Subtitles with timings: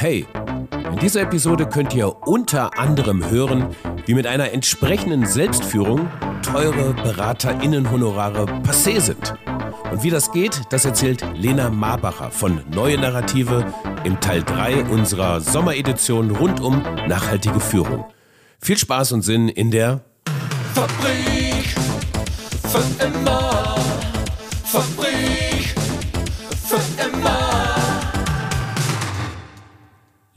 [0.00, 0.28] Hey,
[0.92, 3.74] in dieser Episode könnt ihr unter anderem hören,
[4.06, 6.08] wie mit einer entsprechenden Selbstführung
[6.40, 9.34] teure BeraterInnenhonorare passé sind.
[9.90, 13.66] Und wie das geht, das erzählt Lena Marbacher von Neue Narrative
[14.04, 18.04] im Teil 3 unserer Sommeredition rund um nachhaltige Führung.
[18.60, 20.02] Viel Spaß und Sinn in der
[20.74, 21.74] Fabrik
[22.70, 23.74] für immer.
[24.62, 25.07] Fabrik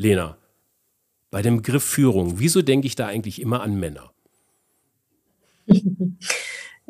[0.01, 0.35] Lena.
[1.29, 4.11] Bei dem Begriff Führung, wieso denke ich da eigentlich immer an Männer?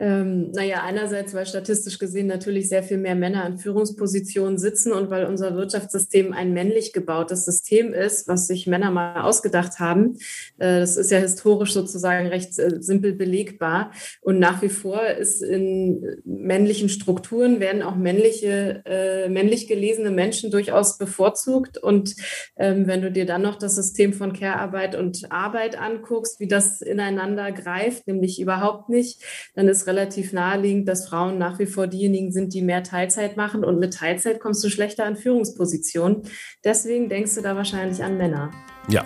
[0.02, 5.12] Ähm, naja, einerseits, weil statistisch gesehen natürlich sehr viel mehr Männer an Führungspositionen sitzen und
[5.12, 10.18] weil unser Wirtschaftssystem ein männlich gebautes System ist, was sich Männer mal ausgedacht haben.
[10.58, 13.92] Äh, das ist ja historisch sozusagen recht äh, simpel belegbar.
[14.22, 20.50] Und nach wie vor ist in männlichen Strukturen werden auch männliche, äh, männlich gelesene Menschen
[20.50, 21.78] durchaus bevorzugt.
[21.78, 22.16] Und
[22.58, 26.82] ähm, wenn du dir dann noch das System von Care-Arbeit und Arbeit anguckst, wie das
[26.82, 29.22] ineinander greift, nämlich überhaupt nicht,
[29.54, 33.66] dann ist relativ naheliegend, dass Frauen nach wie vor diejenigen sind, die mehr Teilzeit machen.
[33.66, 36.24] Und mit Teilzeit kommst du schlechter an Führungspositionen.
[36.64, 38.52] Deswegen denkst du da wahrscheinlich an Männer.
[38.88, 39.06] Ja,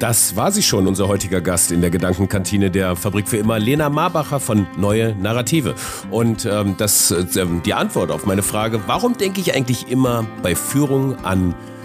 [0.00, 3.88] das war sie schon, unser heutiger Gast in der Gedankenkantine der Fabrik für immer, Lena
[3.88, 5.74] Marbacher von Neue Narrative.
[6.10, 7.24] Und ähm, das, äh,
[7.64, 11.81] die Antwort auf meine Frage, warum denke ich eigentlich immer bei Führung an Männer,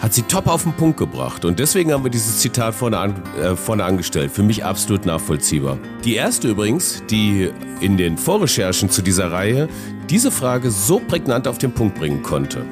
[0.00, 1.44] hat sie top auf den Punkt gebracht.
[1.44, 4.30] Und deswegen haben wir dieses Zitat vorne, an, äh, vorne angestellt.
[4.30, 5.78] Für mich absolut nachvollziehbar.
[6.04, 9.68] Die erste übrigens, die in den Vorrecherchen zu dieser Reihe
[10.08, 12.64] diese Frage so prägnant auf den Punkt bringen konnte.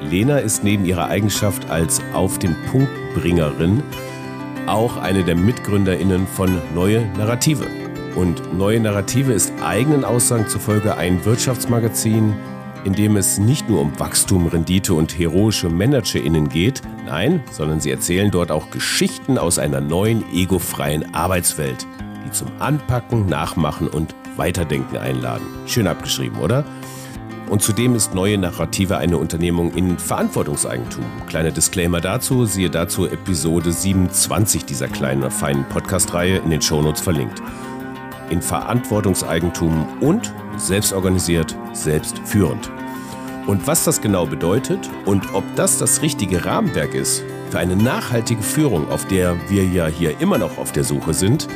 [0.00, 3.82] Lena ist neben ihrer Eigenschaft als Auf den Punkt Bringerin
[4.66, 7.66] auch eine der MitgründerInnen von Neue Narrative.
[8.14, 12.34] Und Neue Narrative ist eigenen Aussagen zufolge ein Wirtschaftsmagazin,
[12.84, 17.90] in dem es nicht nur um Wachstum, Rendite und heroische ManagerInnen geht, nein, sondern sie
[17.90, 21.86] erzählen dort auch Geschichten aus einer neuen, egofreien Arbeitswelt,
[22.26, 25.46] die zum Anpacken, Nachmachen und Weiterdenken einladen.
[25.66, 26.64] Schön abgeschrieben, oder?
[27.48, 31.04] Und zudem ist Neue Narrative eine Unternehmung in Verantwortungseigentum.
[31.26, 37.42] Kleiner Disclaimer dazu, siehe dazu Episode 27 dieser kleinen, feinen Podcast-Reihe in den Shownotes verlinkt.
[38.30, 42.70] In Verantwortungseigentum und selbstorganisiert, selbstführend.
[43.46, 48.42] Und was das genau bedeutet und ob das das richtige Rahmenwerk ist für eine nachhaltige
[48.42, 51.46] Führung, auf der wir ja hier immer noch auf der Suche sind,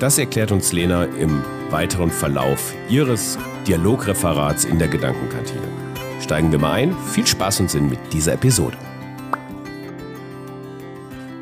[0.00, 5.68] das erklärt uns Lena im weiteren Verlauf ihres Dialogreferats in der Gedankenkantine.
[6.20, 6.96] Steigen wir mal ein.
[7.12, 8.76] Viel Spaß und Sinn mit dieser Episode.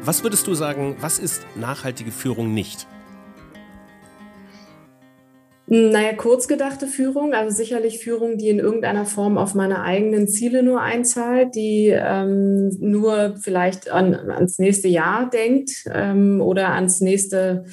[0.04, 2.86] Was würdest du sagen, was ist nachhaltige Führung nicht?
[5.68, 10.80] Naja, kurzgedachte Führung, also sicherlich Führung, die in irgendeiner Form auf meine eigenen Ziele nur
[10.80, 17.64] einzahlt, die ähm, nur vielleicht an, ans nächste Jahr denkt ähm, oder ans nächste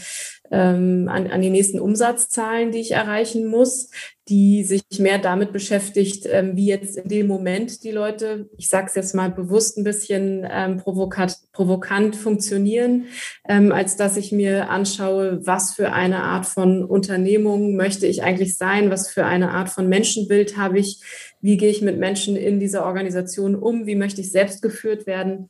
[0.53, 3.89] ähm, an, an die nächsten Umsatzzahlen, die ich erreichen muss,
[4.29, 8.85] die sich mehr damit beschäftigt, ähm, wie jetzt in dem Moment die Leute, ich sage
[8.87, 13.05] es jetzt mal bewusst ein bisschen ähm, provokant, provokant funktionieren,
[13.49, 18.55] ähm, als dass ich mir anschaue, was für eine Art von Unternehmung möchte ich eigentlich
[18.55, 21.01] sein, was für eine Art von Menschenbild habe ich,
[21.41, 25.49] wie gehe ich mit Menschen in dieser Organisation um, wie möchte ich selbst geführt werden.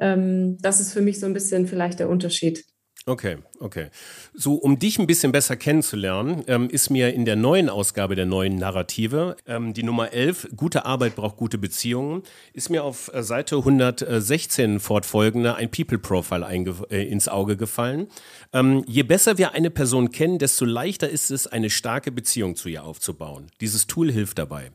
[0.00, 2.64] Ähm, das ist für mich so ein bisschen vielleicht der Unterschied.
[3.06, 3.88] Okay, okay.
[4.32, 8.24] So, um dich ein bisschen besser kennenzulernen, ähm, ist mir in der neuen Ausgabe der
[8.24, 12.22] neuen Narrative, ähm, die Nummer 11, Gute Arbeit braucht gute Beziehungen,
[12.54, 16.46] ist mir auf äh, Seite 116 fortfolgende ein People-Profile
[16.88, 18.06] äh, ins Auge gefallen.
[18.54, 22.70] Ähm, je besser wir eine Person kennen, desto leichter ist es, eine starke Beziehung zu
[22.70, 23.48] ihr aufzubauen.
[23.60, 24.70] Dieses Tool hilft dabei.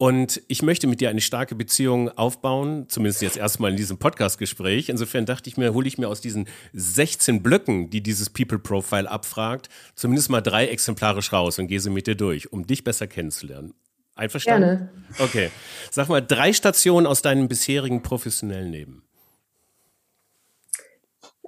[0.00, 4.88] Und ich möchte mit dir eine starke Beziehung aufbauen, zumindest jetzt erstmal in diesem Podcast-Gespräch.
[4.88, 9.10] Insofern dachte ich mir, hole ich mir aus diesen 16 Blöcken, die dieses People Profile
[9.10, 13.08] abfragt, zumindest mal drei exemplarisch raus und gehe sie mit dir durch, um dich besser
[13.08, 13.74] kennenzulernen.
[14.14, 14.62] Einverstanden?
[14.62, 14.90] Gerne.
[15.18, 15.50] Okay.
[15.90, 19.02] Sag mal, drei Stationen aus deinem bisherigen professionellen Leben.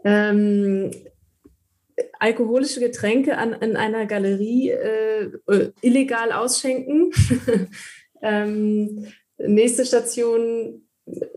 [0.04, 0.90] Ähm,
[2.18, 7.12] alkoholische Getränke an, in einer Galerie äh, äh illegal ausschenken.
[8.22, 9.06] Ähm,
[9.38, 10.82] nächste Station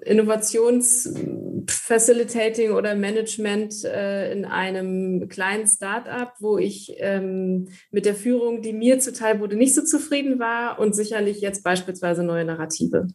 [0.04, 8.74] Innovationsfacilitating oder Management äh, in einem kleinen Startup, wo ich ähm, mit der Führung, die
[8.74, 13.08] mir zuteil wurde, nicht so zufrieden war und sicherlich jetzt beispielsweise neue Narrative.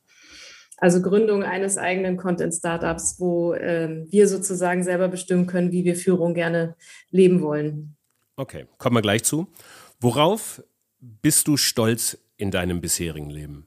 [0.78, 6.34] Also Gründung eines eigenen Content-Startups, wo ähm, wir sozusagen selber bestimmen können, wie wir Führung
[6.34, 6.74] gerne
[7.10, 7.96] leben wollen.
[8.36, 9.46] Okay, kommen wir gleich zu.
[10.00, 10.64] Worauf
[10.98, 13.66] bist du stolz in deinem bisherigen Leben?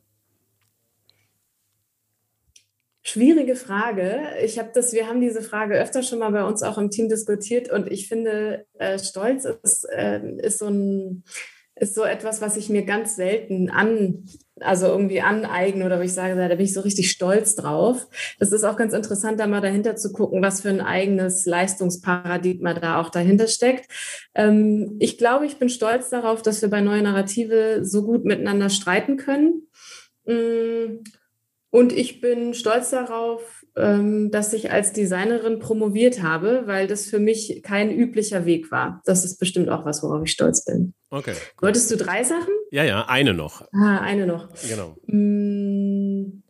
[3.05, 4.29] Schwierige Frage.
[4.43, 7.09] Ich habe das, wir haben diese Frage öfter schon mal bei uns auch im Team
[7.09, 11.23] diskutiert und ich finde, äh, Stolz ist, äh, ist so ein
[11.75, 14.25] ist so etwas, was ich mir ganz selten an,
[14.59, 18.07] also irgendwie aneigne oder wo ich sage, da bin ich so richtig stolz drauf.
[18.39, 22.75] Das ist auch ganz interessant, da mal dahinter zu gucken, was für ein eigenes Leistungsparadigma
[22.75, 23.89] da auch dahinter steckt.
[24.35, 28.69] Ähm, ich glaube, ich bin stolz darauf, dass wir bei Neue Narrative so gut miteinander
[28.69, 29.67] streiten können.
[30.25, 31.03] Mm,
[31.71, 37.17] und ich bin stolz darauf, ähm, dass ich als Designerin promoviert habe, weil das für
[37.17, 39.01] mich kein üblicher Weg war.
[39.05, 40.93] Das ist bestimmt auch was, worauf ich stolz bin.
[41.13, 41.35] Okay.
[41.61, 42.51] Wolltest du drei Sachen?
[42.71, 43.61] Ja, ja, eine noch.
[43.71, 44.49] Ah, eine noch.
[44.67, 44.97] Genau.
[45.05, 46.41] Hm.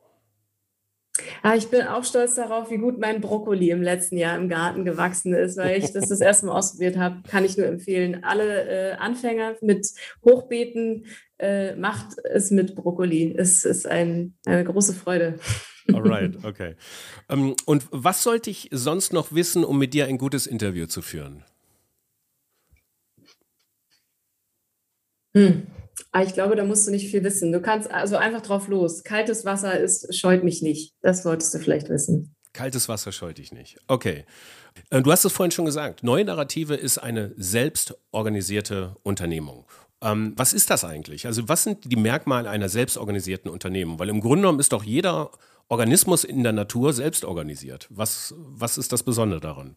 [1.42, 4.86] Ah, ich bin auch stolz darauf, wie gut mein Brokkoli im letzten Jahr im Garten
[4.86, 7.24] gewachsen ist, weil ich das das erste Mal ausprobiert habe.
[7.27, 8.24] Kann ich nur empfehlen.
[8.24, 9.86] Alle äh, Anfänger mit
[10.24, 11.07] Hochbeeten
[11.39, 13.36] äh, macht es mit Brokkoli.
[13.38, 15.39] Es ist ein, eine große Freude.
[15.94, 16.77] Alright, okay.
[17.27, 21.01] Ähm, und was sollte ich sonst noch wissen, um mit dir ein gutes Interview zu
[21.01, 21.44] führen?
[25.35, 25.68] Hm.
[26.12, 27.51] Ah, ich glaube, da musst du nicht viel wissen.
[27.51, 29.03] Du kannst also einfach drauf los.
[29.03, 30.94] Kaltes Wasser ist, scheut mich nicht.
[31.01, 32.35] Das solltest du vielleicht wissen.
[32.53, 33.77] Kaltes Wasser scheut dich nicht.
[33.88, 34.25] Okay.
[34.91, 36.03] Äh, du hast es vorhin schon gesagt.
[36.03, 39.65] Neue Narrative ist eine selbstorganisierte Unternehmung.
[40.01, 41.25] Ähm, was ist das eigentlich?
[41.25, 43.97] Also, was sind die Merkmale einer selbstorganisierten Unternehmung?
[44.00, 45.31] Weil im Grunde genommen ist doch jeder
[45.68, 47.88] Organismus in der Natur selbst organisiert.
[47.89, 49.75] Was, was ist das Besondere daran?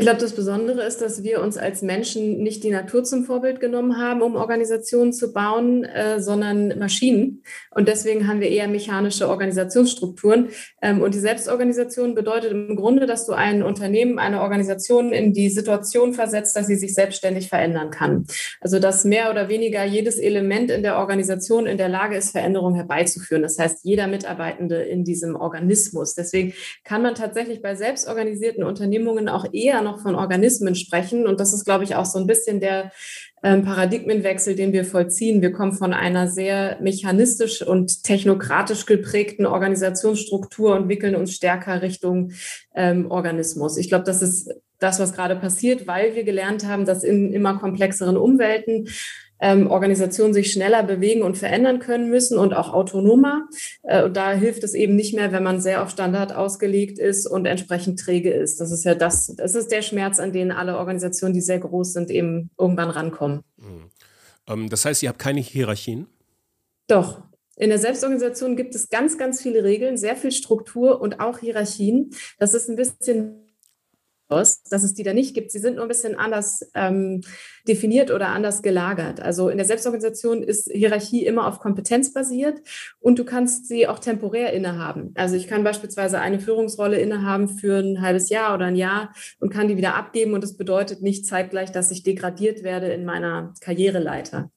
[0.00, 3.60] Ich glaube, das Besondere ist, dass wir uns als Menschen nicht die Natur zum Vorbild
[3.60, 7.42] genommen haben, um Organisationen zu bauen, äh, sondern Maschinen.
[7.70, 10.48] Und deswegen haben wir eher mechanische Organisationsstrukturen.
[10.80, 15.50] Ähm, und die Selbstorganisation bedeutet im Grunde, dass du ein Unternehmen, eine Organisation in die
[15.50, 18.24] Situation versetzt, dass sie sich selbstständig verändern kann.
[18.62, 22.76] Also dass mehr oder weniger jedes Element in der Organisation in der Lage ist, Veränderungen
[22.76, 23.42] herbeizuführen.
[23.42, 26.14] Das heißt, jeder Mitarbeitende in diesem Organismus.
[26.14, 26.54] Deswegen
[26.84, 31.26] kann man tatsächlich bei selbstorganisierten Unternehmungen auch eher noch noch von Organismen sprechen.
[31.26, 32.92] Und das ist, glaube ich, auch so ein bisschen der
[33.42, 35.42] ähm, Paradigmenwechsel, den wir vollziehen.
[35.42, 42.32] Wir kommen von einer sehr mechanistisch und technokratisch geprägten Organisationsstruktur und wickeln uns stärker Richtung
[42.74, 43.76] ähm, Organismus.
[43.76, 47.58] Ich glaube, das ist das, was gerade passiert, weil wir gelernt haben, dass in immer
[47.58, 48.88] komplexeren Umwelten
[49.40, 53.48] ähm, Organisationen sich schneller bewegen und verändern können müssen und auch autonomer.
[53.82, 57.26] Äh, und da hilft es eben nicht mehr, wenn man sehr auf Standard ausgelegt ist
[57.26, 58.60] und entsprechend träge ist.
[58.60, 61.92] Das ist ja das, das ist der Schmerz, an den alle Organisationen, die sehr groß
[61.92, 63.42] sind, eben irgendwann rankommen.
[63.56, 63.90] Mhm.
[64.48, 66.06] Ähm, das heißt, ihr habt keine Hierarchien?
[66.86, 67.22] Doch,
[67.56, 72.10] in der Selbstorganisation gibt es ganz, ganz viele Regeln, sehr viel Struktur und auch Hierarchien.
[72.38, 73.49] Das ist ein bisschen
[74.30, 75.50] dass es die da nicht gibt.
[75.50, 77.22] Sie sind nur ein bisschen anders ähm,
[77.66, 79.20] definiert oder anders gelagert.
[79.20, 82.60] Also in der Selbstorganisation ist Hierarchie immer auf Kompetenz basiert
[83.00, 85.12] und du kannst sie auch temporär innehaben.
[85.16, 89.50] Also ich kann beispielsweise eine Führungsrolle innehaben für ein halbes Jahr oder ein Jahr und
[89.50, 93.54] kann die wieder abgeben und das bedeutet nicht zeitgleich, dass ich degradiert werde in meiner
[93.60, 94.50] Karriereleiter.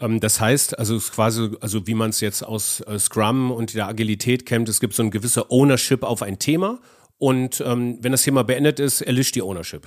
[0.00, 3.86] Ähm, das heißt, also quasi, also wie man es jetzt aus äh, Scrum und der
[3.86, 6.80] Agilität kennt, es gibt so ein gewisse Ownership auf ein Thema
[7.20, 9.86] und ähm, wenn das Thema beendet ist, erlischt die Ownership.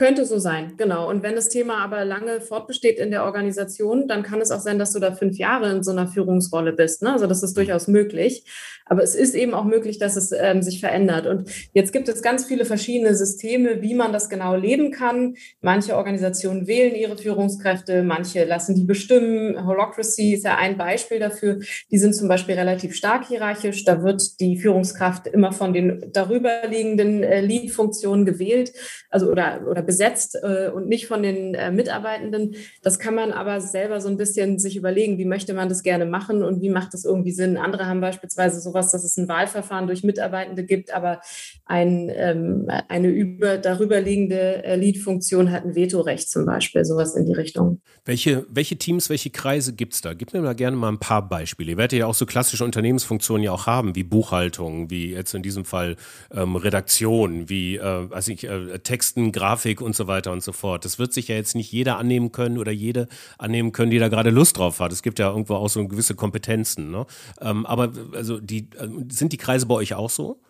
[0.00, 1.10] Könnte so sein, genau.
[1.10, 4.78] Und wenn das Thema aber lange fortbesteht in der Organisation, dann kann es auch sein,
[4.78, 7.02] dass du da fünf Jahre in so einer Führungsrolle bist.
[7.02, 7.12] Ne?
[7.12, 8.46] Also das ist durchaus möglich.
[8.86, 11.26] Aber es ist eben auch möglich, dass es ähm, sich verändert.
[11.26, 15.34] Und jetzt gibt es ganz viele verschiedene Systeme, wie man das genau leben kann.
[15.60, 19.64] Manche Organisationen wählen ihre Führungskräfte, manche lassen die bestimmen.
[19.64, 21.60] Holocracy ist ja ein Beispiel dafür.
[21.92, 23.84] Die sind zum Beispiel relativ stark hierarchisch.
[23.84, 28.72] Da wird die Führungskraft immer von den darüberliegenden äh, Lead-Funktionen gewählt,
[29.08, 32.54] also oder, oder besetzt äh, und nicht von den äh, Mitarbeitenden.
[32.80, 36.06] Das kann man aber selber so ein bisschen sich überlegen, wie möchte man das gerne
[36.06, 37.56] machen und wie macht das irgendwie Sinn.
[37.56, 41.20] Andere haben beispielsweise sowas dass es ein Wahlverfahren durch Mitarbeitende gibt, aber
[41.64, 47.32] ein, ähm, eine über, darüber äh, Lead-Funktion hat ein Vetorecht zum Beispiel, sowas in die
[47.32, 47.80] Richtung.
[48.04, 50.14] Welche, welche Teams, welche Kreise gibt es da?
[50.14, 51.72] Gib mir mal gerne mal ein paar Beispiele.
[51.72, 55.42] Ihr werdet ja auch so klassische Unternehmensfunktionen ja auch haben, wie Buchhaltung, wie jetzt in
[55.42, 55.96] diesem Fall
[56.32, 60.84] ähm, Redaktion, wie äh, weiß ich, äh, Texten, Grafik und so weiter und so fort.
[60.84, 63.08] Das wird sich ja jetzt nicht jeder annehmen können oder jede
[63.38, 64.92] annehmen können, die da gerade Lust drauf hat.
[64.92, 66.90] Es gibt ja irgendwo auch so gewisse Kompetenzen.
[66.90, 67.06] Ne?
[67.40, 70.40] Ähm, aber also die äh, sind die Kreise bei euch auch so?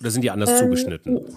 [0.00, 1.36] Oder sind die anders ähm, zugeschnitten?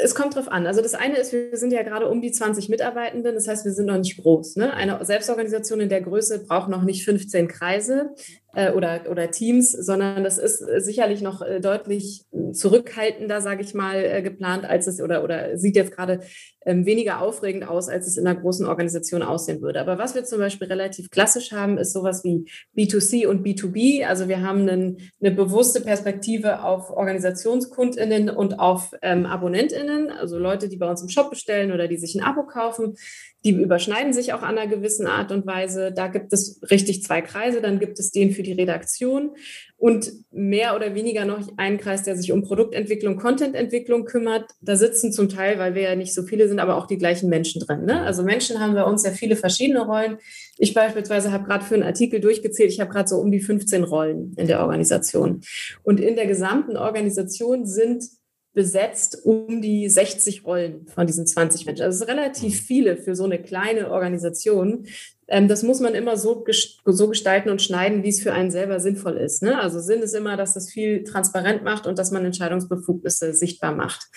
[0.00, 0.66] Es kommt drauf an.
[0.66, 3.72] Also das eine ist, wir sind ja gerade um die 20 Mitarbeitenden, das heißt, wir
[3.72, 4.54] sind noch nicht groß.
[4.56, 4.72] Ne?
[4.72, 8.14] Eine Selbstorganisation in der Größe braucht noch nicht 15 Kreise.
[8.54, 13.96] Äh, oder, oder Teams, sondern das ist sicherlich noch äh, deutlich zurückhaltender, sage ich mal,
[13.96, 16.20] äh, geplant, als es oder, oder sieht jetzt gerade
[16.68, 19.80] ähm, weniger aufregend aus, als es in einer großen Organisation aussehen würde.
[19.80, 22.44] Aber was wir zum Beispiel relativ klassisch haben, ist sowas wie
[22.76, 24.04] B2C und B2B.
[24.04, 30.68] Also wir haben einen, eine bewusste Perspektive auf Organisationskundinnen und auf ähm, Abonnentinnen, also Leute,
[30.68, 32.96] die bei uns im Shop bestellen oder die sich ein Abo kaufen.
[33.44, 35.92] Die überschneiden sich auch an einer gewissen Art und Weise.
[35.92, 37.62] Da gibt es richtig zwei Kreise.
[37.62, 39.32] Dann gibt es den für die Redaktion
[39.76, 44.48] und mehr oder weniger noch einen Kreis, der sich um Produktentwicklung, Contententwicklung kümmert.
[44.60, 47.28] Da sitzen zum Teil, weil wir ja nicht so viele sind, aber auch die gleichen
[47.28, 47.84] Menschen drin.
[47.84, 48.02] Ne?
[48.02, 50.18] Also Menschen haben bei uns ja viele verschiedene Rollen.
[50.56, 53.82] Ich beispielsweise habe gerade für einen Artikel durchgezählt, ich habe gerade so um die 15
[53.82, 55.40] Rollen in der Organisation.
[55.82, 58.04] Und in der gesamten Organisation sind
[58.52, 61.82] besetzt um die 60 Rollen von diesen 20 Menschen.
[61.82, 64.86] Also es ist relativ viele für so eine kleine Organisation.
[65.28, 69.18] Ähm, das muss man immer so, gestalten und schneiden, wie es für einen selber sinnvoll
[69.18, 69.42] ist.
[69.42, 69.60] Ne?
[69.60, 74.08] Also Sinn ist immer, dass das viel transparent macht und dass man Entscheidungsbefugnisse sichtbar macht.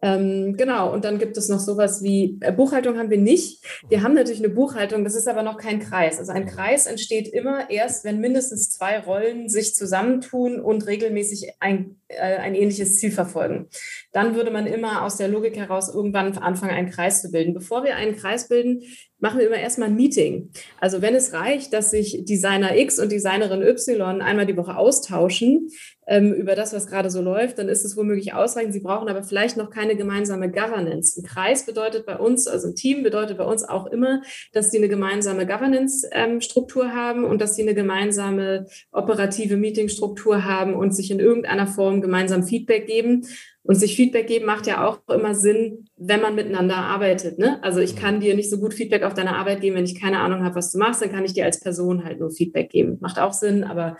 [0.00, 3.64] Ähm, genau, und dann gibt es noch sowas wie äh, Buchhaltung haben wir nicht.
[3.88, 6.18] Wir haben natürlich eine Buchhaltung, das ist aber noch kein Kreis.
[6.18, 12.00] Also ein Kreis entsteht immer erst, wenn mindestens zwei Rollen sich zusammentun und regelmäßig ein,
[12.08, 13.68] äh, ein ähnliches Ziel verfolgen.
[14.12, 17.54] Dann würde man immer aus der Logik heraus irgendwann anfangen, einen Kreis zu bilden.
[17.54, 18.82] Bevor wir einen Kreis bilden,
[19.18, 20.50] machen wir immer erstmal ein Meeting.
[20.80, 25.70] Also wenn es reicht, dass sich Designer X und Designerin Y einmal die Woche austauschen
[26.08, 28.72] ähm, über das, was gerade so läuft, dann ist es womöglich ausreichend.
[28.72, 31.20] Sie brauchen aber vielleicht noch keine gemeinsame Governance.
[31.20, 34.22] Ein Kreis bedeutet bei uns, also ein Team bedeutet bei uns auch immer,
[34.52, 40.74] dass die eine gemeinsame Governance-Struktur ähm, haben und dass sie eine gemeinsame operative Meetingstruktur haben
[40.74, 43.26] und sich in irgendeiner Form gemeinsam Feedback geben.
[43.68, 47.38] Und sich Feedback geben macht ja auch immer Sinn, wenn man miteinander arbeitet.
[47.38, 47.62] Ne?
[47.62, 50.20] Also ich kann dir nicht so gut Feedback auf deine Arbeit geben, wenn ich keine
[50.20, 52.96] Ahnung habe, was du machst, dann kann ich dir als Person halt nur Feedback geben.
[53.00, 53.98] Macht auch Sinn, aber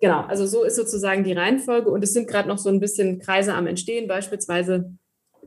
[0.00, 1.90] genau, also so ist sozusagen die Reihenfolge.
[1.90, 4.96] Und es sind gerade noch so ein bisschen Kreise am Entstehen, beispielsweise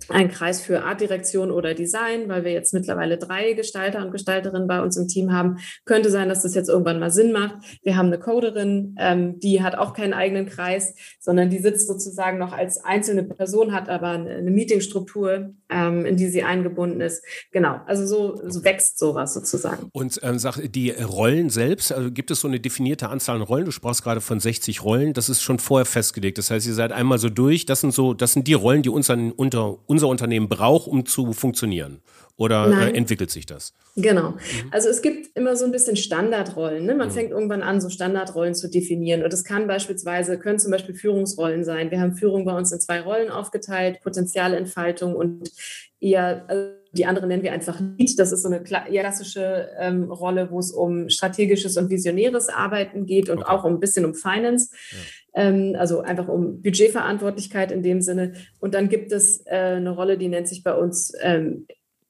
[0.07, 4.81] ein Kreis für Artdirektion oder Design, weil wir jetzt mittlerweile drei Gestalter und Gestalterinnen bei
[4.81, 5.57] uns im Team haben.
[5.85, 7.55] Könnte sein, dass das jetzt irgendwann mal Sinn macht.
[7.83, 12.37] Wir haben eine Coderin, ähm, die hat auch keinen eigenen Kreis, sondern die sitzt sozusagen
[12.37, 17.23] noch als einzelne Person, hat aber eine, Meetingstruktur, ähm, in die sie eingebunden ist.
[17.51, 19.89] Genau, also so, so wächst sowas sozusagen.
[19.93, 23.65] Und ähm, sag, die Rollen selbst, also gibt es so eine definierte Anzahl an Rollen?
[23.65, 26.37] Du sprachst gerade von 60 Rollen, das ist schon vorher festgelegt.
[26.37, 28.89] Das heißt, ihr seid einmal so durch, das sind so, das sind die Rollen, die
[28.89, 32.01] uns dann unter unser Unternehmen braucht, um zu funktionieren?
[32.37, 33.73] Oder äh, entwickelt sich das?
[33.97, 34.31] Genau.
[34.31, 34.37] Mhm.
[34.71, 36.85] Also es gibt immer so ein bisschen Standardrollen.
[36.85, 36.95] Ne?
[36.95, 37.13] Man mhm.
[37.13, 39.23] fängt irgendwann an, so Standardrollen zu definieren.
[39.23, 41.91] Und es kann beispielsweise, können zum Beispiel Führungsrollen sein.
[41.91, 45.51] Wir haben Führung bei uns in zwei Rollen aufgeteilt, Potenzialentfaltung und
[45.99, 48.17] eher, also die andere nennen wir einfach Lead.
[48.17, 53.29] Das ist so eine klassische ähm, Rolle, wo es um strategisches und visionäres Arbeiten geht
[53.29, 53.51] und okay.
[53.51, 54.71] auch ein bisschen um Finance.
[54.91, 54.97] Ja
[55.33, 58.33] ähm, also einfach um Budgetverantwortlichkeit in dem Sinne.
[58.59, 61.67] Und dann gibt es äh, eine Rolle, die nennt sich bei uns ähm,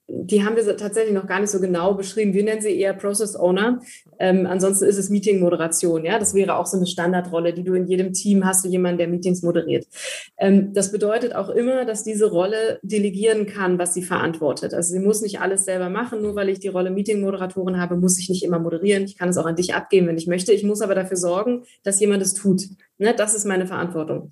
[0.10, 2.34] die haben wir tatsächlich noch gar nicht so genau beschrieben.
[2.34, 3.82] Wir nennen sie eher Process Owner.
[4.18, 6.04] Ähm, ansonsten ist es Meeting-Moderation.
[6.04, 8.98] Ja, das wäre auch so eine Standardrolle, die du in jedem Team hast, du jemanden,
[8.98, 9.88] der Meetings moderiert.
[10.38, 14.74] Ähm, das bedeutet auch immer, dass diese Rolle delegieren kann, was sie verantwortet.
[14.74, 16.22] Also sie muss nicht alles selber machen.
[16.22, 19.04] Nur weil ich die Rolle Meeting-Moderatorin habe, muss ich nicht immer moderieren.
[19.04, 20.54] Ich kann es auch an dich abgeben, wenn ich möchte.
[20.54, 22.64] Ich muss aber dafür sorgen, dass jemand es tut.
[22.98, 23.14] Ne?
[23.16, 24.30] Das ist meine Verantwortung.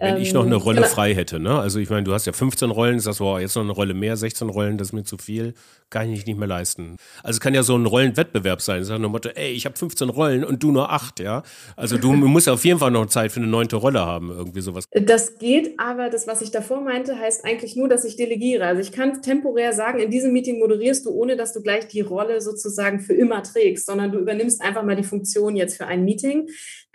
[0.00, 0.92] Wenn ähm, ich noch eine ähm, Rolle genau.
[0.92, 1.58] frei hätte, ne?
[1.58, 4.16] Also ich meine, du hast ja 15 Rollen, sagst, wow, jetzt noch eine Rolle mehr,
[4.16, 5.54] 16 Rollen, das ist mir zu viel,
[5.90, 6.96] kann ich nicht mehr leisten.
[7.22, 10.08] Also es kann ja so ein Rollenwettbewerb sein, sagen nur Motto, ey, ich habe 15
[10.08, 11.42] Rollen und du nur acht, ja?
[11.76, 14.84] Also du musst auf jeden Fall noch Zeit für eine neunte Rolle haben, irgendwie sowas.
[14.92, 18.66] Das geht, aber das, was ich davor meinte, heißt eigentlich nur, dass ich delegiere.
[18.66, 22.02] Also ich kann temporär sagen, in diesem Meeting moderierst du, ohne dass du gleich die
[22.02, 26.04] Rolle sozusagen für immer trägst, sondern du übernimmst einfach mal die Funktion jetzt für ein
[26.04, 26.48] Meeting.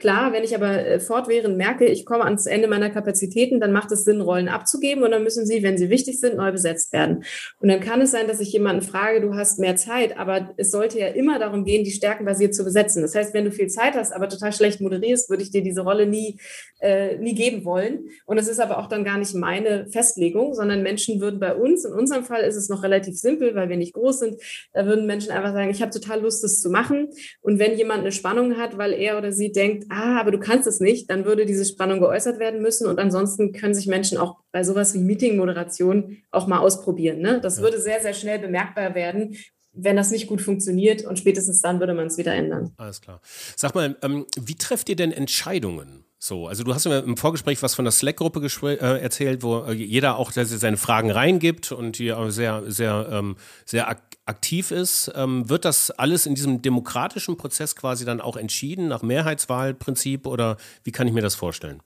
[0.03, 3.89] Klar, wenn ich aber äh, fortwährend merke, ich komme ans Ende meiner Kapazitäten, dann macht
[3.93, 7.23] es Sinn, Rollen abzugeben und dann müssen sie, wenn sie wichtig sind, neu besetzt werden.
[7.61, 10.71] Und dann kann es sein, dass ich jemanden frage, du hast mehr Zeit, aber es
[10.71, 13.01] sollte ja immer darum gehen, die Stärken basiert zu besetzen.
[13.01, 15.83] Das heißt, wenn du viel Zeit hast, aber total schlecht moderierst, würde ich dir diese
[15.83, 16.37] Rolle nie,
[16.81, 18.09] äh, nie geben wollen.
[18.25, 21.85] Und es ist aber auch dann gar nicht meine Festlegung, sondern Menschen würden bei uns,
[21.85, 24.35] in unserem Fall ist es noch relativ simpel, weil wir nicht groß sind,
[24.73, 27.07] da würden Menschen einfach sagen, ich habe total Lust, das zu machen.
[27.39, 30.67] Und wenn jemand eine Spannung hat, weil er oder sie denkt, ah, aber du kannst
[30.67, 32.87] es nicht, dann würde diese Spannung geäußert werden müssen.
[32.87, 37.19] Und ansonsten können sich Menschen auch bei sowas wie Meeting-Moderation auch mal ausprobieren.
[37.19, 37.39] Ne?
[37.41, 37.63] Das ja.
[37.63, 39.35] würde sehr, sehr schnell bemerkbar werden,
[39.73, 42.71] wenn das nicht gut funktioniert und spätestens dann würde man es wieder ändern.
[42.77, 43.21] Alles klar.
[43.55, 46.02] Sag mal, ähm, wie trefft ihr denn Entscheidungen?
[46.25, 49.73] So, also du hast mir im Vorgespräch was von der Slack-Gruppe äh, erzählt, wo äh,
[49.73, 55.11] jeder auch seine Fragen reingibt und die auch sehr, sehr, ähm, sehr ak aktiv ist.
[55.15, 60.55] Ähm, wird das alles in diesem demokratischen Prozess quasi dann auch entschieden nach Mehrheitswahlprinzip oder
[60.85, 61.81] wie kann ich mir das vorstellen?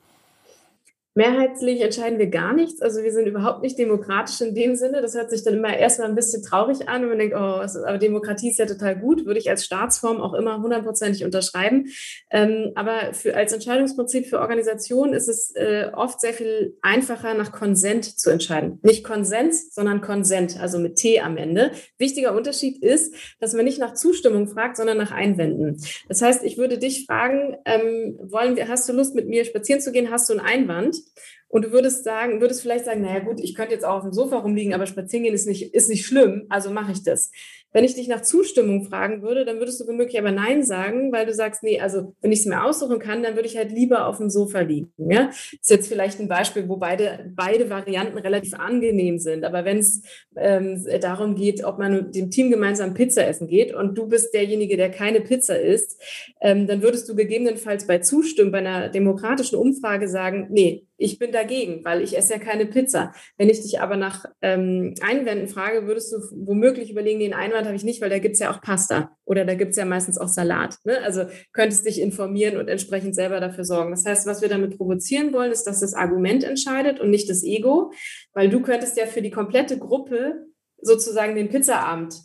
[1.17, 2.79] Mehrheitlich entscheiden wir gar nichts.
[2.79, 5.01] Also wir sind überhaupt nicht demokratisch in dem Sinne.
[5.01, 7.97] Das hört sich dann immer erstmal ein bisschen traurig an und man denkt, oh, aber
[7.97, 11.87] Demokratie ist ja total gut, würde ich als Staatsform auch immer hundertprozentig unterschreiben.
[12.29, 17.51] Ähm, aber für, als Entscheidungsprinzip für Organisationen ist es äh, oft sehr viel einfacher, nach
[17.51, 18.77] Konsent zu entscheiden.
[18.83, 21.71] Nicht Konsens, sondern Konsent, also mit T am Ende.
[21.97, 25.81] Wichtiger Unterschied ist, dass man nicht nach Zustimmung fragt, sondern nach Einwänden.
[26.07, 29.81] Das heißt, ich würde dich fragen, ähm, wollen wir, hast du Lust, mit mir spazieren
[29.81, 30.11] zu gehen?
[30.11, 31.06] Hast du einen Einwand?
[31.49, 34.11] Und du würdest sagen, würdest vielleicht sagen, naja gut, ich könnte jetzt auch auf dem
[34.11, 37.31] Sofa rumliegen, aber spazieren gehen ist nicht, ist nicht schlimm, also mache ich das.
[37.71, 41.25] Wenn ich dich nach Zustimmung fragen würde, dann würdest du womöglich aber Nein sagen, weil
[41.25, 44.07] du sagst, nee, also wenn ich es mir aussuchen kann, dann würde ich halt lieber
[44.07, 44.91] auf dem Sofa liegen.
[44.97, 45.27] Ja?
[45.27, 49.45] Das ist jetzt vielleicht ein Beispiel, wo beide, beide Varianten relativ angenehm sind.
[49.45, 50.01] Aber wenn es
[50.35, 54.33] ähm, darum geht, ob man mit dem Team gemeinsam Pizza essen geht und du bist
[54.33, 56.01] derjenige, der keine Pizza isst,
[56.41, 61.31] ähm, dann würdest du gegebenenfalls bei Zustimmen, bei einer demokratischen Umfrage sagen, nee, ich bin
[61.31, 63.13] dagegen, weil ich esse ja keine Pizza.
[63.37, 67.75] Wenn ich dich aber nach ähm, Einwänden frage, würdest du womöglich überlegen, den Einwand habe
[67.75, 70.17] ich nicht, weil da gibt es ja auch Pasta oder da gibt es ja meistens
[70.17, 70.77] auch Salat.
[70.83, 70.97] Ne?
[71.03, 73.91] Also könntest dich informieren und entsprechend selber dafür sorgen.
[73.91, 77.43] Das heißt, was wir damit provozieren wollen, ist, dass das Argument entscheidet und nicht das
[77.43, 77.91] Ego,
[78.33, 80.47] weil du könntest ja für die komplette Gruppe
[80.81, 82.15] sozusagen den Pizzaabend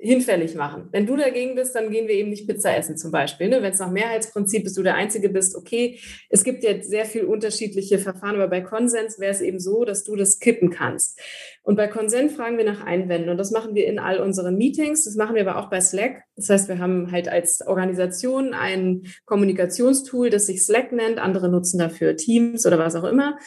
[0.00, 0.88] hinfällig machen.
[0.90, 3.48] Wenn du dagegen bist, dann gehen wir eben nicht Pizza essen zum Beispiel.
[3.48, 3.62] Ne?
[3.62, 5.98] Wenn es nach Mehrheitsprinzip ist, du der Einzige bist, okay.
[6.28, 10.02] Es gibt ja sehr viel unterschiedliche Verfahren, aber bei Konsens wäre es eben so, dass
[10.04, 11.20] du das kippen kannst.
[11.62, 15.04] Und bei Konsens fragen wir nach Einwänden und das machen wir in all unseren Meetings.
[15.04, 16.24] Das machen wir aber auch bei Slack.
[16.36, 21.18] Das heißt, wir haben halt als Organisation ein Kommunikationstool, das sich Slack nennt.
[21.20, 23.38] Andere nutzen dafür Teams oder was auch immer.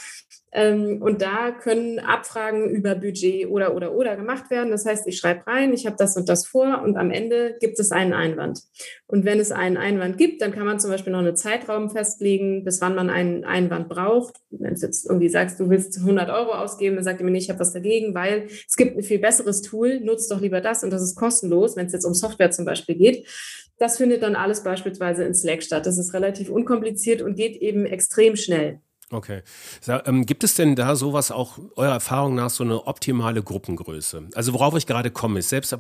[0.57, 4.71] Ähm, und da können Abfragen über Budget oder, oder, oder gemacht werden.
[4.71, 7.77] Das heißt, ich schreibe rein, ich habe das und das vor und am Ende gibt
[7.77, 8.62] es einen Einwand.
[9.05, 12.63] Und wenn es einen Einwand gibt, dann kann man zum Beispiel noch einen Zeitraum festlegen,
[12.63, 14.35] bis wann man einen Einwand braucht.
[14.50, 17.43] Wenn du jetzt irgendwie sagst, du willst 100 Euro ausgeben, dann sagt ihr mir nicht,
[17.43, 20.85] ich habe was dagegen, weil es gibt ein viel besseres Tool, nutzt doch lieber das
[20.85, 23.27] und das ist kostenlos, wenn es jetzt um Software zum Beispiel geht.
[23.77, 25.85] Das findet dann alles beispielsweise in Slack statt.
[25.85, 28.79] Das ist relativ unkompliziert und geht eben extrem schnell.
[29.12, 29.43] Okay.
[29.88, 34.29] Ähm, gibt es denn da sowas auch eurer Erfahrung nach so eine optimale Gruppengröße?
[34.33, 35.77] Also worauf ich gerade komme, ist selbst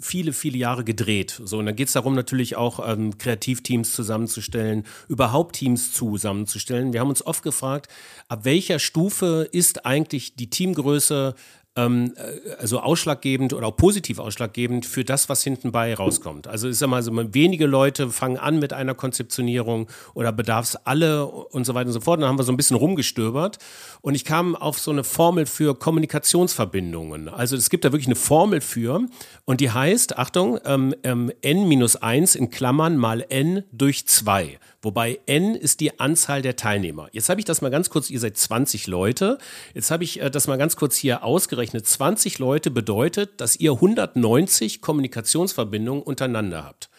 [0.00, 1.40] viele, viele Jahre gedreht.
[1.44, 6.92] So, und dann geht es darum, natürlich auch ähm, Kreativteams zusammenzustellen, überhaupt Teams zusammenzustellen.
[6.92, 7.90] Wir haben uns oft gefragt,
[8.28, 11.34] ab welcher Stufe ist eigentlich die Teamgröße
[11.78, 16.48] ähm, äh, also ausschlaggebend oder auch positiv ausschlaggebend für das, was hinten bei rauskommt.
[16.48, 20.76] Also ich sag mal, so wenige Leute fangen an mit einer Konzeptionierung oder bedarf es
[20.76, 22.20] alle und so weiter und so fort.
[22.20, 23.58] dann haben wir so ein bisschen rumgestöbert
[24.00, 27.28] und ich kam auf so eine Formel für Kommunikationsverbindungen.
[27.28, 29.06] Also es gibt da wirklich eine Formel für
[29.44, 34.58] und die heißt, Achtung, ähm, ähm, n minus 1 in Klammern mal n durch 2
[34.82, 37.08] wobei n ist die Anzahl der Teilnehmer.
[37.12, 39.38] Jetzt habe ich das mal ganz kurz, ihr seid 20 Leute,
[39.74, 41.67] jetzt habe ich äh, das mal ganz kurz hier ausgerechnet.
[41.72, 46.90] 20 Leute bedeutet, dass ihr 190 Kommunikationsverbindungen untereinander habt.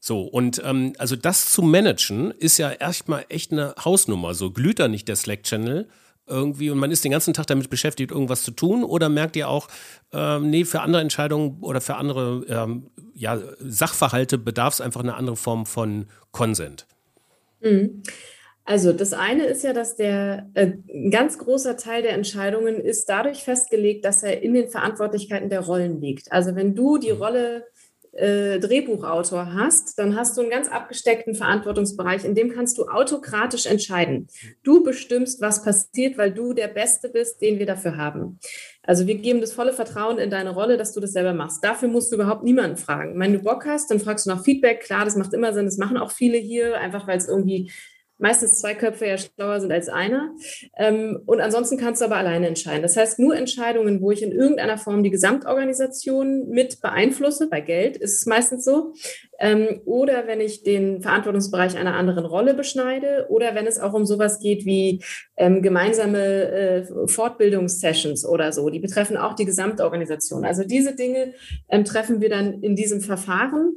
[0.00, 4.34] So, und ähm, also das zu managen, ist ja erstmal echt eine Hausnummer.
[4.34, 5.88] So glüht da nicht der Slack-Channel
[6.26, 8.84] irgendwie und man ist den ganzen Tag damit beschäftigt, irgendwas zu tun?
[8.84, 9.68] Oder merkt ihr auch,
[10.12, 15.14] ähm, nee, für andere Entscheidungen oder für andere ähm, ja, Sachverhalte bedarf es einfach eine
[15.14, 16.86] andere Form von Konsent?
[17.60, 18.02] Mhm.
[18.70, 23.08] Also das eine ist ja, dass der äh, ein ganz großer Teil der Entscheidungen ist
[23.08, 26.30] dadurch festgelegt, dass er in den Verantwortlichkeiten der Rollen liegt.
[26.30, 27.18] Also wenn du die mhm.
[27.18, 27.66] Rolle
[28.12, 33.66] äh, Drehbuchautor hast, dann hast du einen ganz abgesteckten Verantwortungsbereich, in dem kannst du autokratisch
[33.66, 34.28] entscheiden.
[34.62, 38.38] Du bestimmst, was passiert, weil du der Beste bist, den wir dafür haben.
[38.84, 41.64] Also wir geben das volle Vertrauen in deine Rolle, dass du das selber machst.
[41.64, 43.18] Dafür musst du überhaupt niemanden fragen.
[43.18, 44.78] Wenn du Bock hast, dann fragst du nach Feedback.
[44.78, 45.64] Klar, das macht immer Sinn.
[45.64, 47.72] Das machen auch viele hier, einfach weil es irgendwie
[48.20, 50.34] meistens zwei Köpfe ja schlauer sind als einer.
[50.76, 52.82] Ähm, und ansonsten kannst du aber alleine entscheiden.
[52.82, 57.96] Das heißt, nur Entscheidungen, wo ich in irgendeiner Form die Gesamtorganisation mit beeinflusse, bei Geld
[57.96, 58.92] ist es meistens so,
[59.38, 64.04] ähm, oder wenn ich den Verantwortungsbereich einer anderen Rolle beschneide, oder wenn es auch um
[64.04, 65.02] sowas geht wie
[65.36, 68.68] ähm, gemeinsame äh, Fortbildungssessions oder so.
[68.68, 70.44] Die betreffen auch die Gesamtorganisation.
[70.44, 71.34] Also diese Dinge
[71.84, 73.72] treffen wir dann in diesem Verfahren.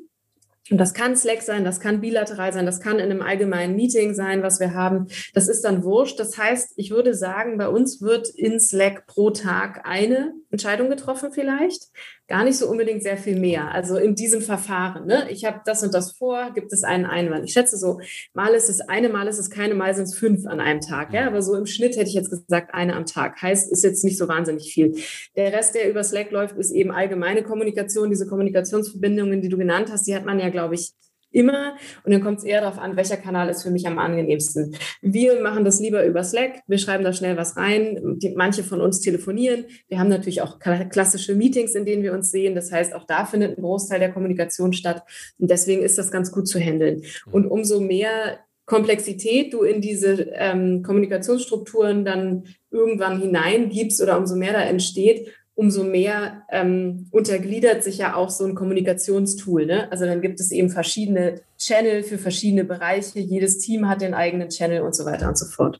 [0.69, 4.13] Und das kann Slack sein, das kann bilateral sein, das kann in einem allgemeinen Meeting
[4.13, 5.07] sein, was wir haben.
[5.33, 6.19] Das ist dann wurscht.
[6.19, 11.33] Das heißt, ich würde sagen, bei uns wird in Slack pro Tag eine Entscheidung getroffen
[11.33, 11.89] vielleicht.
[12.27, 13.71] Gar nicht so unbedingt sehr viel mehr.
[13.71, 15.05] Also in diesem Verfahren.
[15.05, 15.27] Ne?
[15.29, 17.45] Ich habe das und das vor, gibt es einen Einwand.
[17.45, 17.99] Ich schätze so,
[18.33, 21.13] mal ist es eine, mal ist es keine, mal sind es fünf an einem Tag.
[21.13, 21.27] Ja?
[21.27, 23.41] Aber so im Schnitt hätte ich jetzt gesagt, eine am Tag.
[23.41, 24.95] Heißt, ist jetzt nicht so wahnsinnig viel.
[25.35, 28.09] Der Rest, der über Slack läuft, ist eben allgemeine Kommunikation.
[28.09, 30.93] Diese Kommunikationsverbindungen, die du genannt hast, die hat man ja, glaube ich,
[31.33, 31.75] immer.
[32.03, 34.75] Und dann kommt es eher darauf an, welcher Kanal ist für mich am angenehmsten.
[35.01, 36.61] Wir machen das lieber über Slack.
[36.67, 38.17] Wir schreiben da schnell was rein.
[38.19, 39.65] Die, manche von uns telefonieren.
[39.87, 42.55] Wir haben natürlich auch klassische Meetings, in denen wir uns sehen.
[42.55, 45.03] Das heißt, auch da findet ein Großteil der Kommunikation statt.
[45.39, 47.03] Und deswegen ist das ganz gut zu handeln.
[47.31, 54.53] Und umso mehr Komplexität du in diese ähm, Kommunikationsstrukturen dann irgendwann hineingibst oder umso mehr
[54.53, 59.65] da entsteht, umso mehr ähm, untergliedert sich ja auch so ein Kommunikationstool.
[59.65, 59.91] Ne?
[59.91, 63.19] Also dann gibt es eben verschiedene Channel für verschiedene Bereiche.
[63.19, 65.79] Jedes Team hat den eigenen Channel und so weiter und so fort.